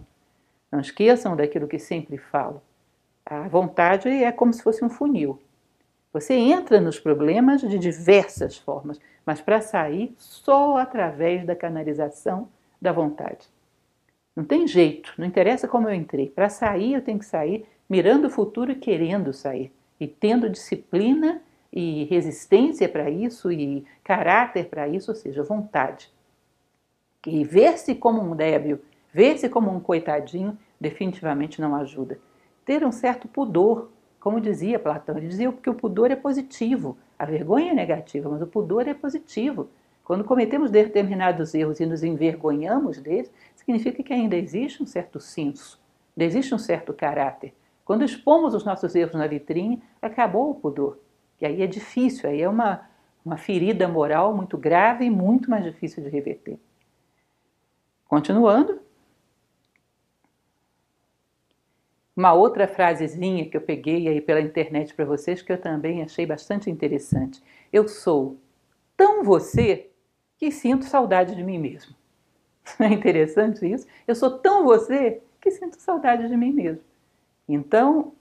[0.71, 2.61] Não esqueçam daquilo que sempre falo.
[3.25, 5.41] A vontade é como se fosse um funil.
[6.13, 12.47] Você entra nos problemas de diversas formas, mas para sair só através da canalização
[12.79, 13.49] da vontade.
[14.35, 16.29] Não tem jeito, não interessa como eu entrei.
[16.29, 19.71] Para sair, eu tenho que sair mirando o futuro e querendo sair.
[19.99, 26.11] E tendo disciplina e resistência para isso e caráter para isso, ou seja, vontade.
[27.25, 28.79] E ver-se como um débil,
[29.11, 32.19] ver-se como um coitadinho, definitivamente não ajuda.
[32.65, 33.89] Ter um certo pudor,
[34.23, 38.41] como dizia Platão, ele dizia que o pudor é positivo, a vergonha é negativa, mas
[38.41, 39.67] o pudor é positivo.
[40.01, 45.77] Quando cometemos determinados erros e nos envergonhamos deles, significa que ainda existe um certo senso,
[46.15, 47.53] ainda existe um certo caráter.
[47.83, 50.99] Quando expomos os nossos erros na vitrine, acabou o pudor.
[51.41, 52.79] E aí é difícil, aí é uma,
[53.25, 56.57] uma ferida moral muito grave e muito mais difícil de reverter.
[58.07, 58.79] Continuando.
[62.15, 66.25] Uma outra frasezinha que eu peguei aí pela internet para vocês que eu também achei
[66.25, 67.41] bastante interessante.
[67.71, 68.37] Eu sou
[68.95, 69.89] tão você
[70.37, 71.95] que sinto saudade de mim mesmo.
[72.79, 73.87] Não é interessante isso?
[74.07, 76.83] Eu sou tão você que sinto saudade de mim mesmo.
[77.49, 78.13] Então,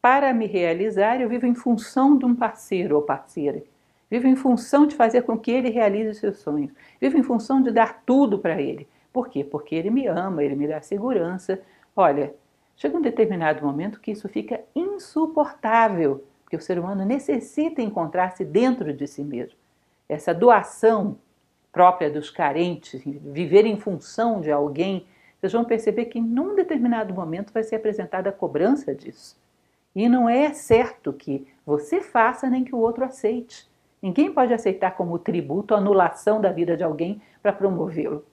[0.00, 3.62] para me realizar, eu vivo em função de um parceiro ou parceira.
[4.10, 6.72] Vivo em função de fazer com que ele realize seus sonhos.
[7.00, 8.86] Vivo em função de dar tudo para ele.
[9.12, 9.44] Por quê?
[9.44, 11.60] Porque ele me ama, ele me dá segurança.
[11.94, 12.34] Olha,
[12.76, 18.92] chega um determinado momento que isso fica insuportável, porque o ser humano necessita encontrar-se dentro
[18.92, 19.56] de si mesmo.
[20.08, 21.18] Essa doação
[21.72, 25.06] própria dos carentes, viver em função de alguém,
[25.40, 29.40] vocês vão perceber que num determinado momento vai ser apresentada a cobrança disso.
[29.94, 33.68] E não é certo que você faça nem que o outro aceite.
[34.00, 38.24] Ninguém pode aceitar como tributo a anulação da vida de alguém para promovê-lo.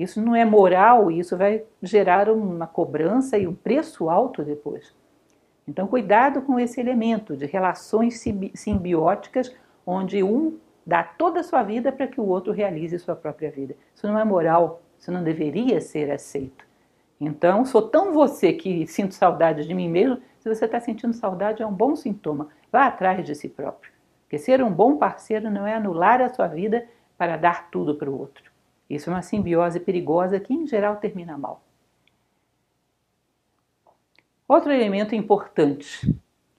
[0.00, 4.94] Isso não é moral e isso vai gerar uma cobrança e um preço alto depois.
[5.68, 9.54] Então, cuidado com esse elemento de relações simbióticas
[9.86, 13.76] onde um dá toda a sua vida para que o outro realize sua própria vida.
[13.94, 16.64] Isso não é moral, isso não deveria ser aceito.
[17.20, 20.18] Então, sou tão você que sinto saudade de mim mesmo.
[20.38, 22.48] Se você está sentindo saudade, é um bom sintoma.
[22.72, 23.92] Vá atrás de si próprio.
[24.22, 26.86] Porque ser um bom parceiro não é anular a sua vida
[27.18, 28.49] para dar tudo para o outro.
[28.90, 31.62] Isso é uma simbiose perigosa que, em geral, termina mal.
[34.48, 36.12] Outro elemento importante,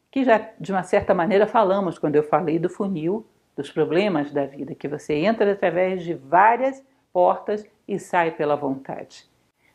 [0.10, 4.46] que já de uma certa maneira falamos quando eu falei do funil dos problemas da
[4.46, 9.30] vida, que você entra através de várias portas e sai pela vontade.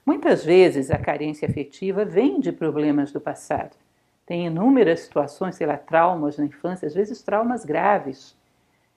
[0.04, 3.76] Muitas vezes a carência afetiva vem de problemas do passado.
[4.24, 8.34] Tem inúmeras situações, sei lá, traumas na infância, às vezes traumas graves.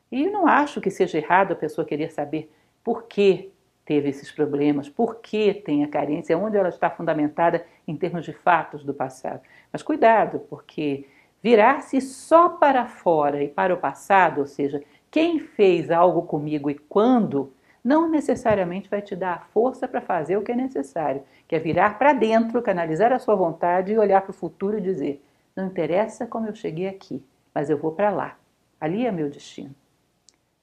[0.10, 2.50] E não acho que seja errado a pessoa querer saber
[2.90, 3.54] por que
[3.86, 8.34] teve esses problemas, por que tem a carência, onde ela está fundamentada em termos de
[8.34, 9.42] fatos do passado.
[9.72, 11.06] Mas cuidado, porque
[11.40, 16.74] virar-se só para fora e para o passado, ou seja, quem fez algo comigo e
[16.74, 21.56] quando, não necessariamente vai te dar a força para fazer o que é necessário, que
[21.56, 25.24] é virar para dentro, canalizar a sua vontade e olhar para o futuro e dizer:
[25.56, 27.24] não interessa como eu cheguei aqui,
[27.54, 28.36] mas eu vou para lá.
[28.82, 29.76] Ali é meu destino.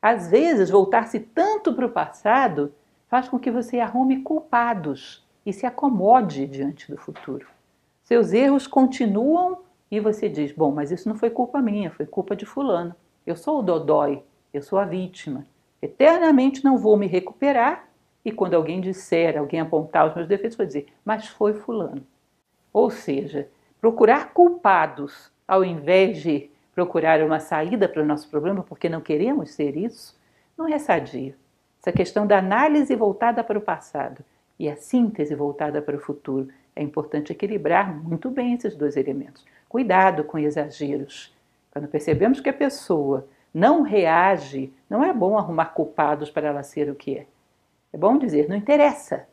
[0.08, 2.72] Às vezes, voltar-se tanto para o passado
[3.08, 7.46] faz com que você arrume culpados e se acomode diante do futuro.
[8.04, 9.58] Seus erros continuam
[9.90, 12.94] e você diz: bom, mas isso não foi culpa minha, foi culpa de Fulano.
[13.26, 15.44] Eu sou o Dodói, eu sou a vítima
[15.80, 17.88] eternamente não vou me recuperar.
[18.24, 22.04] E quando alguém disser, alguém apontar os meus defeitos, vou dizer, mas foi Fulano.
[22.72, 23.48] Ou seja,
[23.80, 29.52] procurar culpados ao invés de procurar uma saída para o nosso problema, porque não queremos
[29.52, 30.14] ser isso,
[30.58, 31.34] não é sadio.
[31.80, 34.22] Essa questão da análise voltada para o passado
[34.58, 39.42] e a síntese voltada para o futuro é importante equilibrar muito bem esses dois elementos.
[39.66, 41.34] Cuidado com exageros.
[41.70, 46.90] Quando percebemos que a pessoa não reage, não é bom arrumar culpados para ela ser
[46.90, 47.26] o que é.
[47.90, 49.26] É bom dizer, não interessa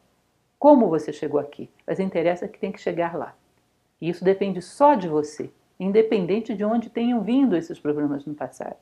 [0.57, 3.35] como você chegou aqui, mas interessa que tem que chegar lá.
[3.99, 8.77] E isso depende só de você, independente de onde tenham vindo esses problemas no passado.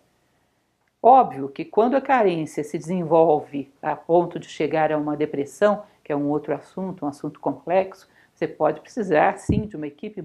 [1.01, 6.11] Óbvio que quando a carência se desenvolve a ponto de chegar a uma depressão, que
[6.11, 10.21] é um outro assunto, um assunto complexo, você pode precisar sim de uma equipe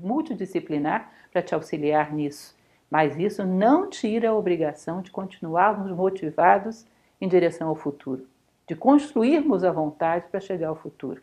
[0.00, 2.56] multidisciplinar para te auxiliar nisso.
[2.90, 6.86] Mas isso não tira a obrigação de continuarmos motivados
[7.20, 8.26] em direção ao futuro,
[8.68, 11.22] de construirmos a vontade para chegar ao futuro.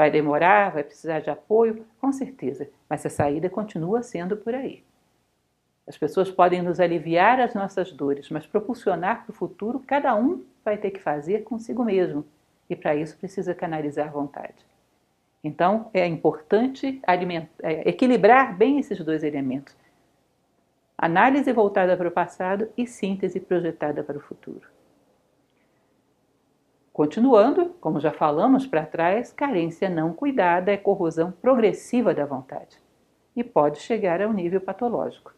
[0.00, 4.82] Vai demorar, vai precisar de apoio, com certeza, mas a saída continua sendo por aí.
[5.86, 10.42] As pessoas podem nos aliviar as nossas dores, mas propulsionar para o futuro, cada um
[10.64, 12.24] vai ter que fazer consigo mesmo.
[12.70, 14.64] E para isso precisa canalizar vontade.
[15.44, 16.98] Então é importante
[17.62, 19.76] é, equilibrar bem esses dois elementos
[20.96, 24.66] análise voltada para o passado e síntese projetada para o futuro.
[26.92, 32.76] Continuando, como já falamos para trás, carência não cuidada é corrosão progressiva da vontade
[33.34, 35.32] e pode chegar ao nível patológico.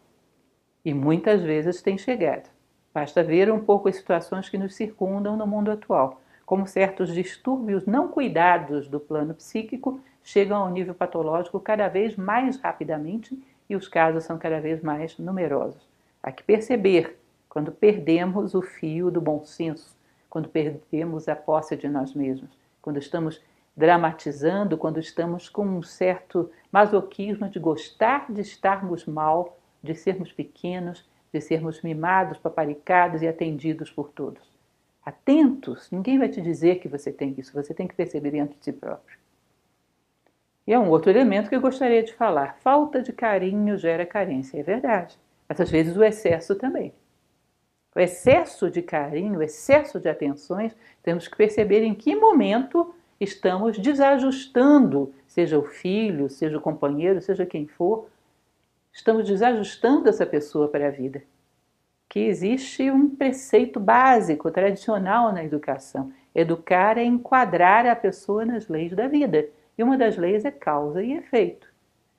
[0.85, 2.49] E muitas vezes tem chegado.
[2.93, 7.87] Basta ver um pouco as situações que nos circundam no mundo atual, como certos distúrbios
[7.87, 13.89] não cuidados do plano psíquico chegam ao nível patológico cada vez mais rapidamente e os
[13.89, 15.87] casos são cada vez mais numerosos.
[16.23, 19.97] Há que perceber quando perdemos o fio do bom senso,
[20.33, 22.49] quando perdemos a posse de nós mesmos,
[22.81, 23.39] quando estamos
[23.77, 31.07] dramatizando, quando estamos com um certo masoquismo de gostar de estarmos mal, de sermos pequenos,
[31.31, 34.43] de sermos mimados, paparicados e atendidos por todos.
[35.05, 38.65] Atentos, ninguém vai te dizer que você tem isso, você tem que perceber dentro de
[38.65, 39.19] si próprio.
[40.67, 42.57] E é um outro elemento que eu gostaria de falar.
[42.61, 45.19] Falta de carinho gera carência, é verdade.
[45.47, 46.95] Mas às vezes o excesso também.
[47.95, 53.79] O excesso de carinho, o excesso de atenções, temos que perceber em que momento estamos
[53.79, 58.09] desajustando, seja o filho, seja o companheiro, seja quem for,
[58.93, 61.23] estamos desajustando essa pessoa para a vida.
[62.09, 66.13] Que existe um preceito básico, tradicional na educação.
[66.35, 69.49] Educar é enquadrar a pessoa nas leis da vida.
[69.77, 71.69] E uma das leis é causa e efeito.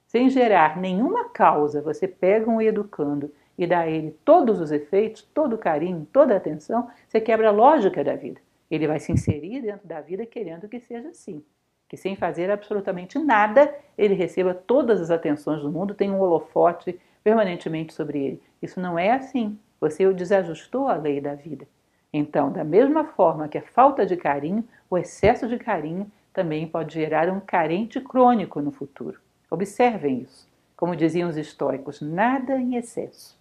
[0.07, 5.21] Sem gerar nenhuma causa, você pega um educando e dá a ele todos os efeitos,
[5.33, 8.41] todo o carinho, toda a atenção, você quebra a lógica da vida.
[8.69, 11.43] Ele vai se inserir dentro da vida querendo que seja assim.
[11.87, 16.99] Que sem fazer absolutamente nada, ele receba todas as atenções do mundo, tem um holofote
[17.23, 18.41] permanentemente sobre ele.
[18.61, 19.57] Isso não é assim.
[19.79, 21.67] Você o desajustou à lei da vida.
[22.11, 26.93] Então, da mesma forma que a falta de carinho, o excesso de carinho também pode
[26.93, 29.19] gerar um carente crônico no futuro.
[29.49, 30.47] Observem isso.
[30.75, 33.37] Como diziam os estoicos, nada em excesso.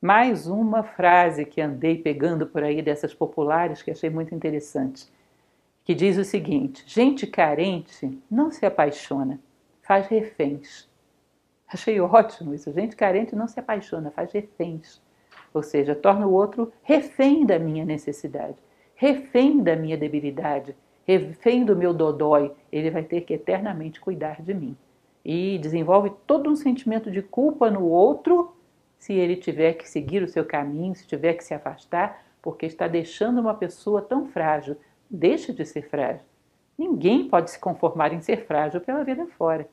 [0.00, 5.10] Mais uma frase que andei pegando por aí dessas populares que achei muito interessante,
[5.84, 9.40] que diz o seguinte: gente carente não se apaixona,
[9.82, 10.88] faz reféns.
[11.66, 12.72] Achei ótimo isso.
[12.72, 15.02] Gente carente não se apaixona, faz reféns.
[15.52, 18.56] Ou seja, torna o outro refém da minha necessidade
[18.98, 20.76] refém da minha debilidade,
[21.06, 24.76] refém do meu dodói, ele vai ter que eternamente cuidar de mim.
[25.24, 28.56] E desenvolve todo um sentimento de culpa no outro
[28.98, 32.88] se ele tiver que seguir o seu caminho, se tiver que se afastar, porque está
[32.88, 34.76] deixando uma pessoa tão frágil.
[35.08, 36.22] Deixa de ser frágil.
[36.76, 39.68] Ninguém pode se conformar em ser frágil pela vida fora.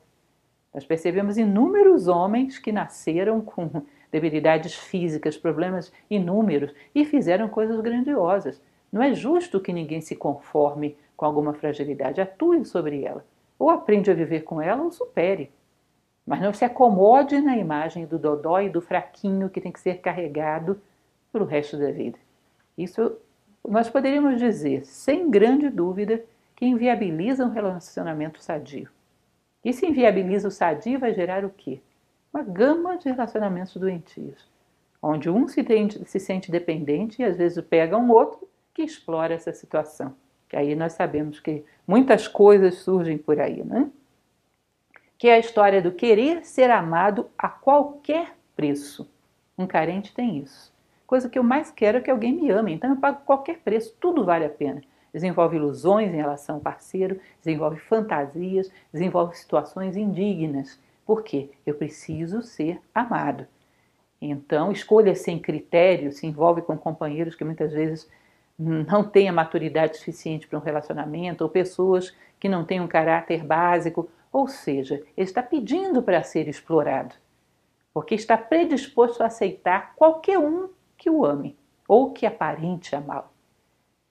[0.72, 8.60] Nós percebemos inúmeros homens que nasceram com debilidades físicas, problemas inúmeros e fizeram coisas grandiosas.
[8.92, 13.24] Não é justo que ninguém se conforme com alguma fragilidade, atue sobre ela.
[13.58, 15.50] Ou aprende a viver com ela ou supere.
[16.26, 20.00] Mas não se acomode na imagem do dodói e do fraquinho que tem que ser
[20.00, 20.80] carregado
[21.30, 22.18] para o resto da vida.
[22.76, 23.16] Isso
[23.66, 26.22] nós poderíamos dizer, sem grande dúvida,
[26.54, 28.88] que inviabiliza um relacionamento sadio.
[29.64, 31.80] E se inviabiliza o sadio, vai gerar o quê?
[32.32, 34.48] Uma gama de relacionamentos doentios,
[35.02, 39.34] onde um se, tem, se sente dependente e às vezes pega um outro que explora
[39.34, 40.14] essa situação.
[40.48, 43.90] Que aí nós sabemos que muitas coisas surgem por aí, né?
[45.18, 49.08] Que é a história do querer ser amado a qualquer preço.
[49.56, 50.72] Um carente tem isso.
[51.06, 53.94] Coisa que eu mais quero é que alguém me ame, então eu pago qualquer preço,
[54.00, 54.82] tudo vale a pena.
[55.12, 60.78] Desenvolve ilusões em relação ao parceiro, desenvolve fantasias, desenvolve situações indignas.
[61.06, 61.48] Por quê?
[61.64, 63.46] Eu preciso ser amado.
[64.20, 68.10] Então, escolha sem critério, se envolve com companheiros que muitas vezes
[68.58, 73.44] não têm a maturidade suficiente para um relacionamento, ou pessoas que não têm um caráter
[73.44, 77.14] básico, ou seja, ele está pedindo para ser explorado,
[77.92, 81.56] porque está predisposto a aceitar qualquer um que o ame
[81.88, 83.30] ou que aparente amá-lo.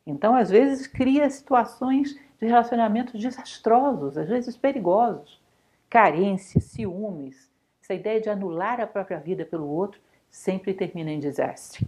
[0.06, 5.42] Então, às vezes, cria situações de relacionamentos desastrosos, às vezes perigosos.
[5.90, 7.50] Carência, ciúmes,
[7.82, 10.00] essa ideia de anular a própria vida pelo outro
[10.30, 11.88] sempre termina em desastre.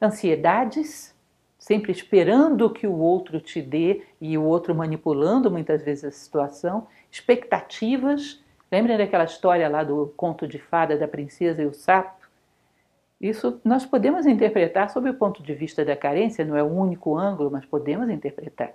[0.00, 1.14] Ansiedades,
[1.62, 6.88] sempre esperando que o outro te dê e o outro manipulando muitas vezes a situação,
[7.08, 8.42] expectativas.
[8.70, 12.26] Lembrem daquela história lá do conto de fada da princesa e o sapo?
[13.20, 17.16] Isso nós podemos interpretar sob o ponto de vista da carência, não é o único
[17.16, 18.72] ângulo, mas podemos interpretar.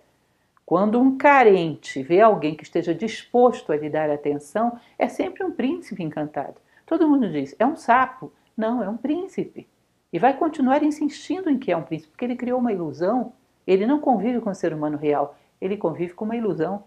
[0.65, 5.51] Quando um carente vê alguém que esteja disposto a lhe dar atenção, é sempre um
[5.51, 6.55] príncipe encantado.
[6.85, 8.31] Todo mundo diz, é um sapo.
[8.55, 9.67] Não, é um príncipe.
[10.11, 13.33] E vai continuar insistindo em que é um príncipe, porque ele criou uma ilusão.
[13.65, 16.83] Ele não convive com o ser humano real, ele convive com uma ilusão.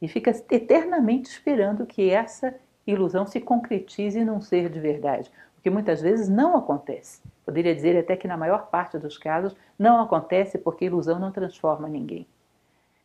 [0.00, 2.54] E fica eternamente esperando que essa
[2.86, 7.20] ilusão se concretize num ser de verdade, o que muitas vezes não acontece.
[7.44, 11.88] Poderia dizer até que na maior parte dos casos não acontece porque ilusão não transforma
[11.88, 12.26] ninguém.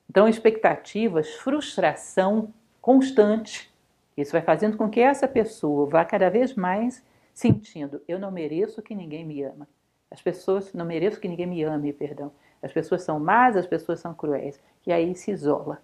[0.10, 2.50] Então, expectativas, frustração
[2.82, 3.72] constante,
[4.16, 7.04] isso vai fazendo com que essa pessoa vá cada vez mais
[7.38, 9.68] sentindo: eu não mereço que ninguém me ama.
[10.10, 12.32] As pessoas não mereço que ninguém me ame, perdão.
[12.64, 14.60] As pessoas são más, as pessoas são cruéis.
[14.86, 15.80] E aí se isola.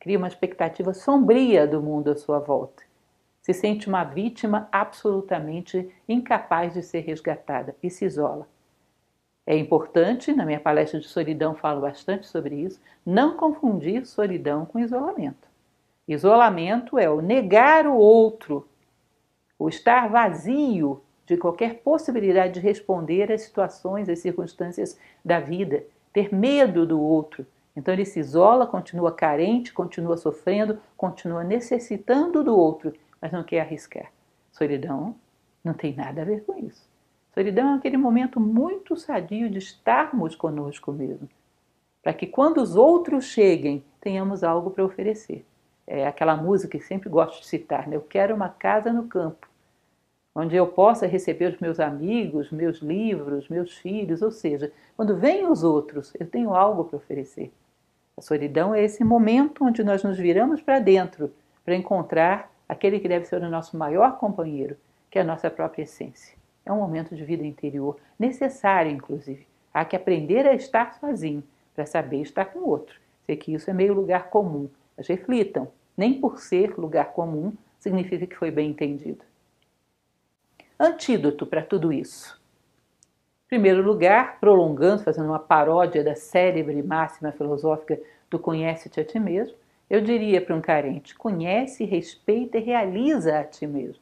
[0.00, 2.82] Cria uma expectativa sombria do mundo à sua volta.
[3.40, 8.48] Se sente uma vítima absolutamente incapaz de ser resgatada e se isola.
[9.46, 14.80] É importante, na minha palestra de solidão falo bastante sobre isso, não confundir solidão com
[14.80, 15.48] isolamento.
[16.06, 18.68] Isolamento é o negar o outro,
[19.58, 26.32] o estar vazio de qualquer possibilidade de responder às situações, às circunstâncias da vida, ter
[26.34, 27.46] medo do outro.
[27.76, 33.60] Então ele se isola, continua carente, continua sofrendo, continua necessitando do outro, mas não quer
[33.60, 34.10] arriscar.
[34.52, 35.14] Solidão
[35.62, 36.88] não tem nada a ver com isso.
[37.34, 41.28] Solidão é aquele momento muito sadio de estarmos conosco mesmo,
[42.02, 45.44] para que quando os outros cheguem, tenhamos algo para oferecer
[45.88, 47.96] é aquela música que sempre gosto de citar, né?
[47.96, 49.47] Eu quero uma casa no campo,
[50.34, 55.46] onde eu possa receber os meus amigos, meus livros, meus filhos, ou seja, quando vêm
[55.46, 57.52] os outros, eu tenho algo para oferecer.
[58.16, 61.32] A solidão é esse momento onde nós nos viramos para dentro
[61.64, 64.76] para encontrar aquele que deve ser o nosso maior companheiro,
[65.10, 66.36] que é a nossa própria essência.
[66.64, 69.46] É um momento de vida interior, necessário, inclusive.
[69.72, 71.42] Há que aprender a estar sozinho
[71.74, 72.98] para saber estar com o outro.
[73.24, 78.26] Sei que isso é meio lugar comum, mas reflitam, nem por ser lugar comum significa
[78.26, 79.24] que foi bem entendido.
[80.80, 82.40] Antídoto para tudo isso.
[83.46, 88.00] Em primeiro lugar, prolongando, fazendo uma paródia da célebre máxima filosófica
[88.30, 89.56] do conhece-te a ti mesmo,
[89.90, 94.00] eu diria para um carente: conhece, respeita e realiza a ti mesmo.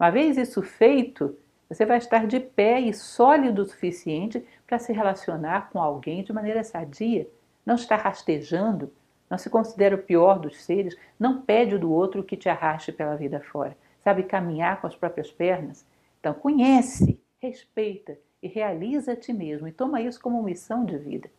[0.00, 1.38] Uma vez isso feito,
[1.68, 6.32] você vai estar de pé e sólido o suficiente para se relacionar com alguém de
[6.32, 7.28] maneira sadia,
[7.64, 8.92] não estar rastejando,
[9.30, 13.14] não se considera o pior dos seres, não pede do outro que te arraste pela
[13.14, 13.76] vida fora.
[14.00, 15.86] Sabe caminhar com as próprias pernas?
[16.20, 21.30] Então, conhece, respeita e realiza a ti mesmo e toma isso como missão de vida.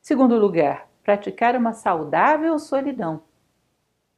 [0.00, 3.22] Segundo lugar, praticar uma saudável solidão.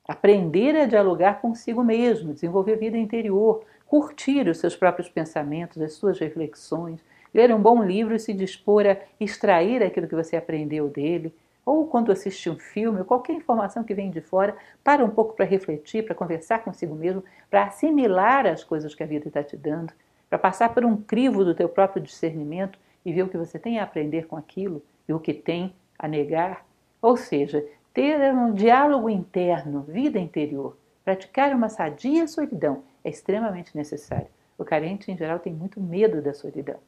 [0.07, 6.19] Aprender a dialogar consigo mesmo, desenvolver vida interior, curtir os seus próprios pensamentos, as suas
[6.19, 7.03] reflexões,
[7.35, 11.35] ler um bom livro e se dispor a extrair aquilo que você aprendeu dele,
[11.67, 15.45] ou quando assiste um filme, qualquer informação que vem de fora, para um pouco para
[15.45, 19.93] refletir, para conversar consigo mesmo, para assimilar as coisas que a vida está te dando,
[20.31, 23.81] para passar por um crivo do teu próprio discernimento e ver o que você tem
[23.81, 26.65] a aprender com aquilo e o que tem a negar.
[27.03, 34.29] Ou seja, ter um diálogo interno, vida interior, praticar uma sadia solidão é extremamente necessário.
[34.57, 36.79] O carente, em geral, tem muito medo da solidão.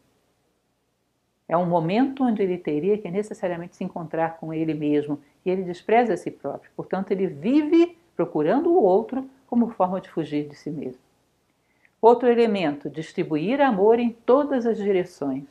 [1.49, 5.63] É um momento onde ele teria que necessariamente se encontrar com ele mesmo e ele
[5.63, 6.71] despreza a si próprio.
[6.77, 11.01] Portanto, ele vive procurando o outro como forma de fugir de si mesmo.
[12.01, 15.45] Outro elemento: distribuir amor em todas as direções.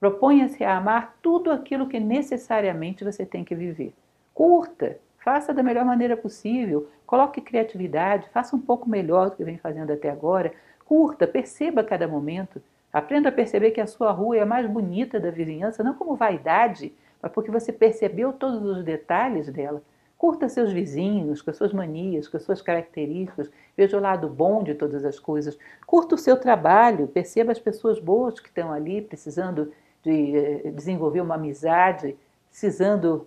[0.00, 3.92] Proponha-se a amar tudo aquilo que necessariamente você tem que viver.
[4.32, 9.58] Curta, faça da melhor maneira possível, coloque criatividade, faça um pouco melhor do que vem
[9.58, 10.52] fazendo até agora.
[10.86, 12.62] Curta, perceba cada momento.
[12.92, 16.16] Aprenda a perceber que a sua rua é a mais bonita da vizinhança, não como
[16.16, 19.82] vaidade, mas porque você percebeu todos os detalhes dela.
[20.18, 24.62] Curta seus vizinhos, com as suas manias, com as suas características, veja o lado bom
[24.62, 25.58] de todas as coisas.
[25.86, 29.72] Curta o seu trabalho, perceba as pessoas boas que estão ali precisando
[30.02, 32.16] de eh, desenvolver uma amizade,
[32.50, 33.26] precisando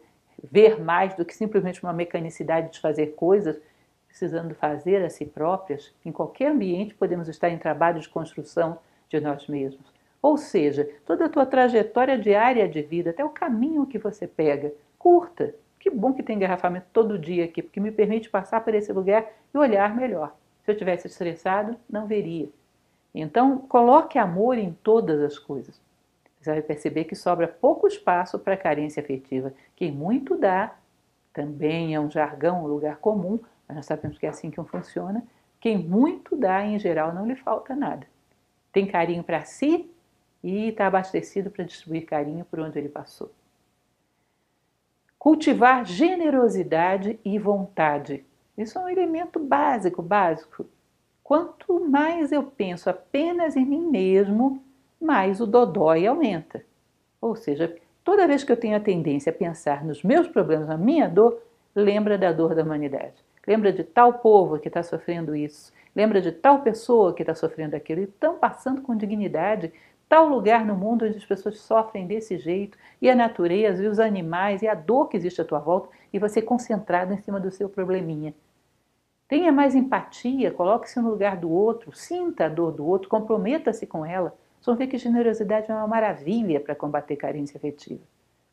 [0.51, 3.59] ver mais do que simplesmente uma mecanicidade de fazer coisas,
[4.07, 5.91] precisando fazer a si próprias.
[6.05, 8.77] Em qualquer ambiente podemos estar em trabalho de construção
[9.13, 9.93] de nós mesmos.
[10.21, 14.73] Ou seja, toda a tua trajetória diária de vida, até o caminho que você pega,
[14.97, 15.53] curta.
[15.79, 19.27] Que bom que tem engarrafamento todo dia aqui, porque me permite passar por esse lugar
[19.53, 20.33] e olhar melhor.
[20.63, 22.49] Se eu tivesse estressado, não veria.
[23.13, 25.79] Então, coloque amor em todas as coisas.
[26.39, 29.53] Você vai perceber que sobra pouco espaço para carência afetiva.
[29.75, 30.73] Quem muito dá,
[31.33, 35.21] também é um jargão, um lugar comum, mas nós sabemos que é assim que funciona.
[35.59, 38.12] Quem muito dá, em geral, não lhe falta nada
[38.73, 39.89] tem carinho para si
[40.43, 43.31] e está abastecido para distribuir carinho por onde ele passou.
[45.17, 48.25] Cultivar generosidade e vontade.
[48.57, 50.65] Isso é um elemento básico, básico.
[51.23, 54.61] Quanto mais eu penso apenas em mim mesmo,
[54.99, 56.65] mais o dodói aumenta.
[57.21, 60.77] Ou seja, toda vez que eu tenho a tendência a pensar nos meus problemas, na
[60.77, 61.41] minha dor,
[61.73, 63.15] lembra da dor da humanidade.
[63.45, 67.75] Lembra de tal povo que está sofrendo isso, lembra de tal pessoa que está sofrendo
[67.75, 69.71] aquilo, e estão passando com dignidade
[70.13, 73.99] tal lugar no mundo onde as pessoas sofrem desse jeito, e a natureza, e os
[73.99, 77.49] animais, e a dor que existe à tua volta, e você concentrado em cima do
[77.49, 78.33] seu probleminha.
[79.27, 84.05] Tenha mais empatia, coloque-se no lugar do outro, sinta a dor do outro, comprometa-se com
[84.05, 84.35] ela.
[84.61, 88.03] Vocês vão ver que generosidade é uma maravilha para combater carência afetiva.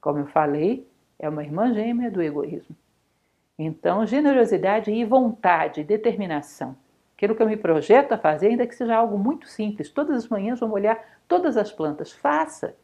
[0.01, 0.89] Como eu falei,
[1.19, 2.75] é uma irmã gêmea do egoísmo.
[3.63, 6.75] Então, generosidade e vontade, determinação.
[7.15, 9.91] Aquilo que eu me projeto a fazer, ainda que seja algo muito simples.
[9.91, 10.99] Todas as manhãs vou molhar
[11.29, 12.11] todas as plantas.
[12.11, 12.75] Faça.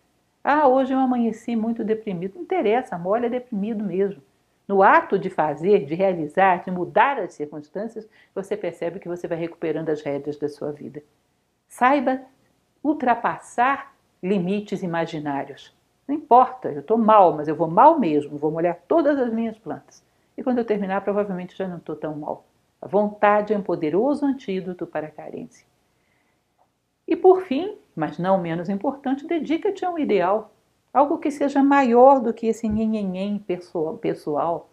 [0.45, 2.35] Ah, hoje eu amanheci muito deprimido.
[2.35, 4.23] Não interessa, molha deprimido mesmo.
[4.69, 9.39] No ato de fazer, de realizar, de mudar as circunstâncias, você percebe que você vai
[9.39, 11.03] recuperando as rédeas da sua vida.
[11.67, 12.21] Saiba
[12.85, 15.75] ultrapassar limites imaginários.
[16.07, 19.57] Não importa, eu estou mal, mas eu vou mal mesmo, vou molhar todas as minhas
[19.57, 20.05] plantas.
[20.37, 22.45] E quando eu terminar, provavelmente já não estou tão mal.
[22.81, 25.67] A vontade é um poderoso antídoto para a carência.
[27.09, 30.53] E por fim, mas não menos importante, dedica-te a um ideal,
[30.93, 33.39] algo que seja maior do que esse nhenhenhen
[34.01, 34.69] pessoal.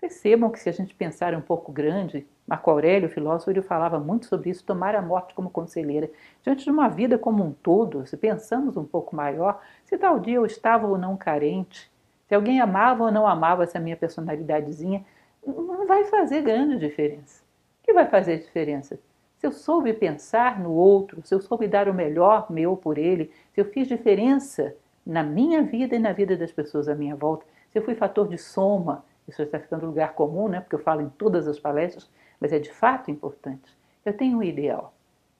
[0.00, 4.26] Percebam que se a gente pensar um pouco grande, Marco Aurélio, filósofo, ele falava muito
[4.26, 6.10] sobre isso, tomar a morte como conselheira.
[6.42, 10.36] Diante de uma vida como um todo, se pensamos um pouco maior, se tal dia
[10.36, 11.90] eu estava ou não carente,
[12.28, 15.04] se alguém amava ou não amava essa minha personalidadezinha,
[15.46, 17.42] não vai fazer grande diferença.
[17.80, 19.00] O que vai fazer diferença?
[19.38, 23.32] Se eu soube pensar no outro, se eu soube dar o melhor meu por ele,
[23.54, 24.74] se eu fiz diferença
[25.06, 28.28] na minha vida e na vida das pessoas à minha volta, se eu fui fator
[28.28, 30.60] de soma, isso está ficando lugar comum, né?
[30.60, 33.74] porque eu falo em todas as palestras, mas é de fato importante.
[34.04, 34.92] Eu tenho um ideal.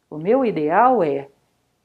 [0.08, 1.28] O meu ideal é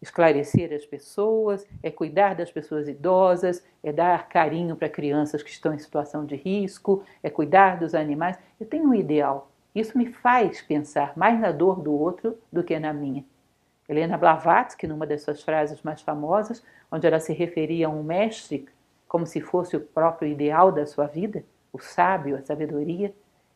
[0.03, 5.73] esclarecer as pessoas, é cuidar das pessoas idosas, é dar carinho para crianças que estão
[5.73, 8.37] em situação de risco, é cuidar dos animais.
[8.59, 9.49] Eu tenho um ideal.
[9.73, 13.25] Isso me faz pensar mais na dor do outro do que na minha.
[13.87, 18.67] Helena Blavatsky, numa das suas frases mais famosas, onde ela se referia a um mestre
[19.07, 23.13] como se fosse o próprio ideal da sua vida, o sábio, a sabedoria,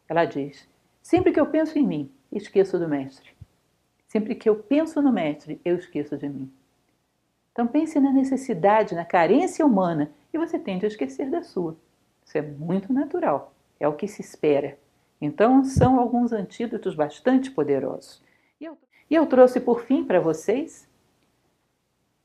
[0.08, 0.68] ela diz:
[1.02, 3.37] Sempre que eu penso em mim, esqueço do Mestre.
[4.08, 6.52] Sempre que eu penso no Mestre, eu esqueço de mim.
[7.52, 11.76] Então pense na necessidade, na carência humana e você tende a esquecer da sua.
[12.26, 14.78] Isso é muito natural, é o que se espera.
[15.20, 18.22] Então são alguns antídotos bastante poderosos.
[18.62, 18.78] E eu,
[19.10, 20.88] e eu trouxe por fim para vocês.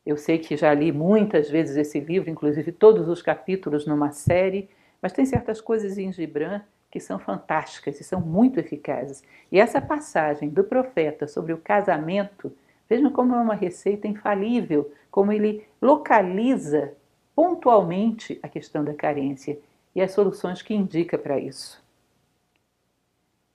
[0.05, 4.69] Eu sei que já li muitas vezes esse livro, inclusive todos os capítulos numa série,
[5.01, 6.61] mas tem certas coisas em Gibran
[6.93, 9.25] que são fantásticas e são muito eficazes.
[9.51, 12.53] E essa passagem do profeta sobre o casamento,
[12.87, 16.93] vejam como é uma receita infalível, como ele localiza
[17.35, 19.59] pontualmente a questão da carência
[19.95, 21.83] e as soluções que indica para isso.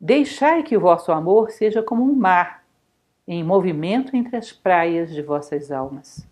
[0.02, 2.66] Deixai que o vosso amor seja como um mar,
[3.28, 6.28] em movimento entre as praias de vossas almas.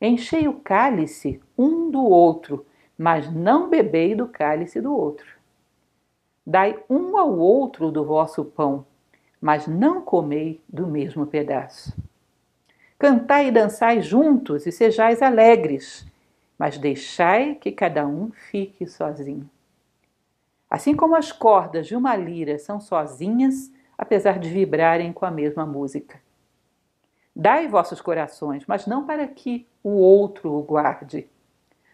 [0.00, 2.66] Enchei o cálice um do outro,
[2.96, 5.37] mas não bebei do cálice do outro
[6.50, 8.86] Dai um ao outro do vosso pão,
[9.38, 11.94] mas não comei do mesmo pedaço.
[12.98, 16.06] Cantai e dançai juntos e sejais alegres,
[16.58, 19.46] mas deixai que cada um fique sozinho.
[20.70, 25.66] Assim como as cordas de uma lira são sozinhas, apesar de vibrarem com a mesma
[25.66, 26.18] música.
[27.36, 31.28] Dai vossos corações, mas não para que o outro o guarde,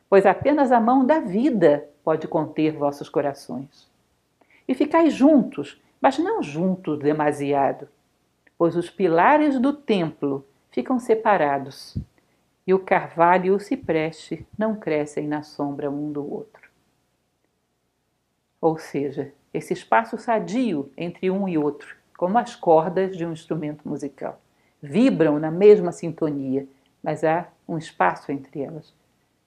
[0.09, 3.92] pois apenas a mão da vida pode conter vossos corações
[4.66, 7.88] e ficai juntos, mas não juntos demasiado,
[8.58, 11.96] pois os pilares do templo ficam separados
[12.66, 16.70] e o carvalho e o cipreste não crescem na sombra um do outro.
[18.60, 23.86] Ou seja, esse espaço sadio entre um e outro, como as cordas de um instrumento
[23.86, 24.40] musical,
[24.82, 26.66] vibram na mesma sintonia,
[27.02, 28.94] mas há um espaço entre elas,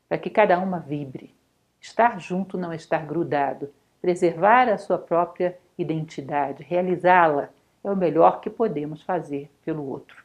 [0.07, 1.35] para que cada uma vibre.
[1.81, 3.69] Estar junto não é estar grudado,
[4.01, 7.49] preservar a sua própria identidade, realizá-la,
[7.83, 10.23] é o melhor que podemos fazer pelo outro.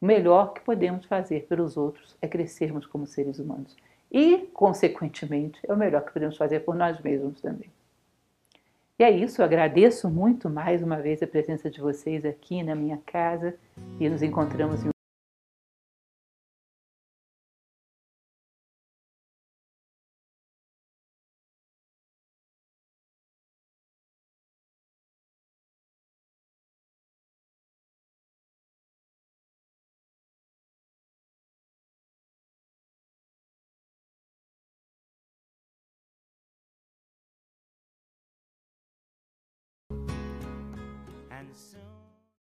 [0.00, 3.76] O melhor que podemos fazer pelos outros é crescermos como seres humanos.
[4.10, 7.70] E, consequentemente, é o melhor que podemos fazer por nós mesmos também.
[8.98, 12.74] E é isso, eu agradeço muito mais uma vez a presença de vocês aqui na
[12.74, 13.54] minha casa
[14.00, 14.97] e nos encontramos em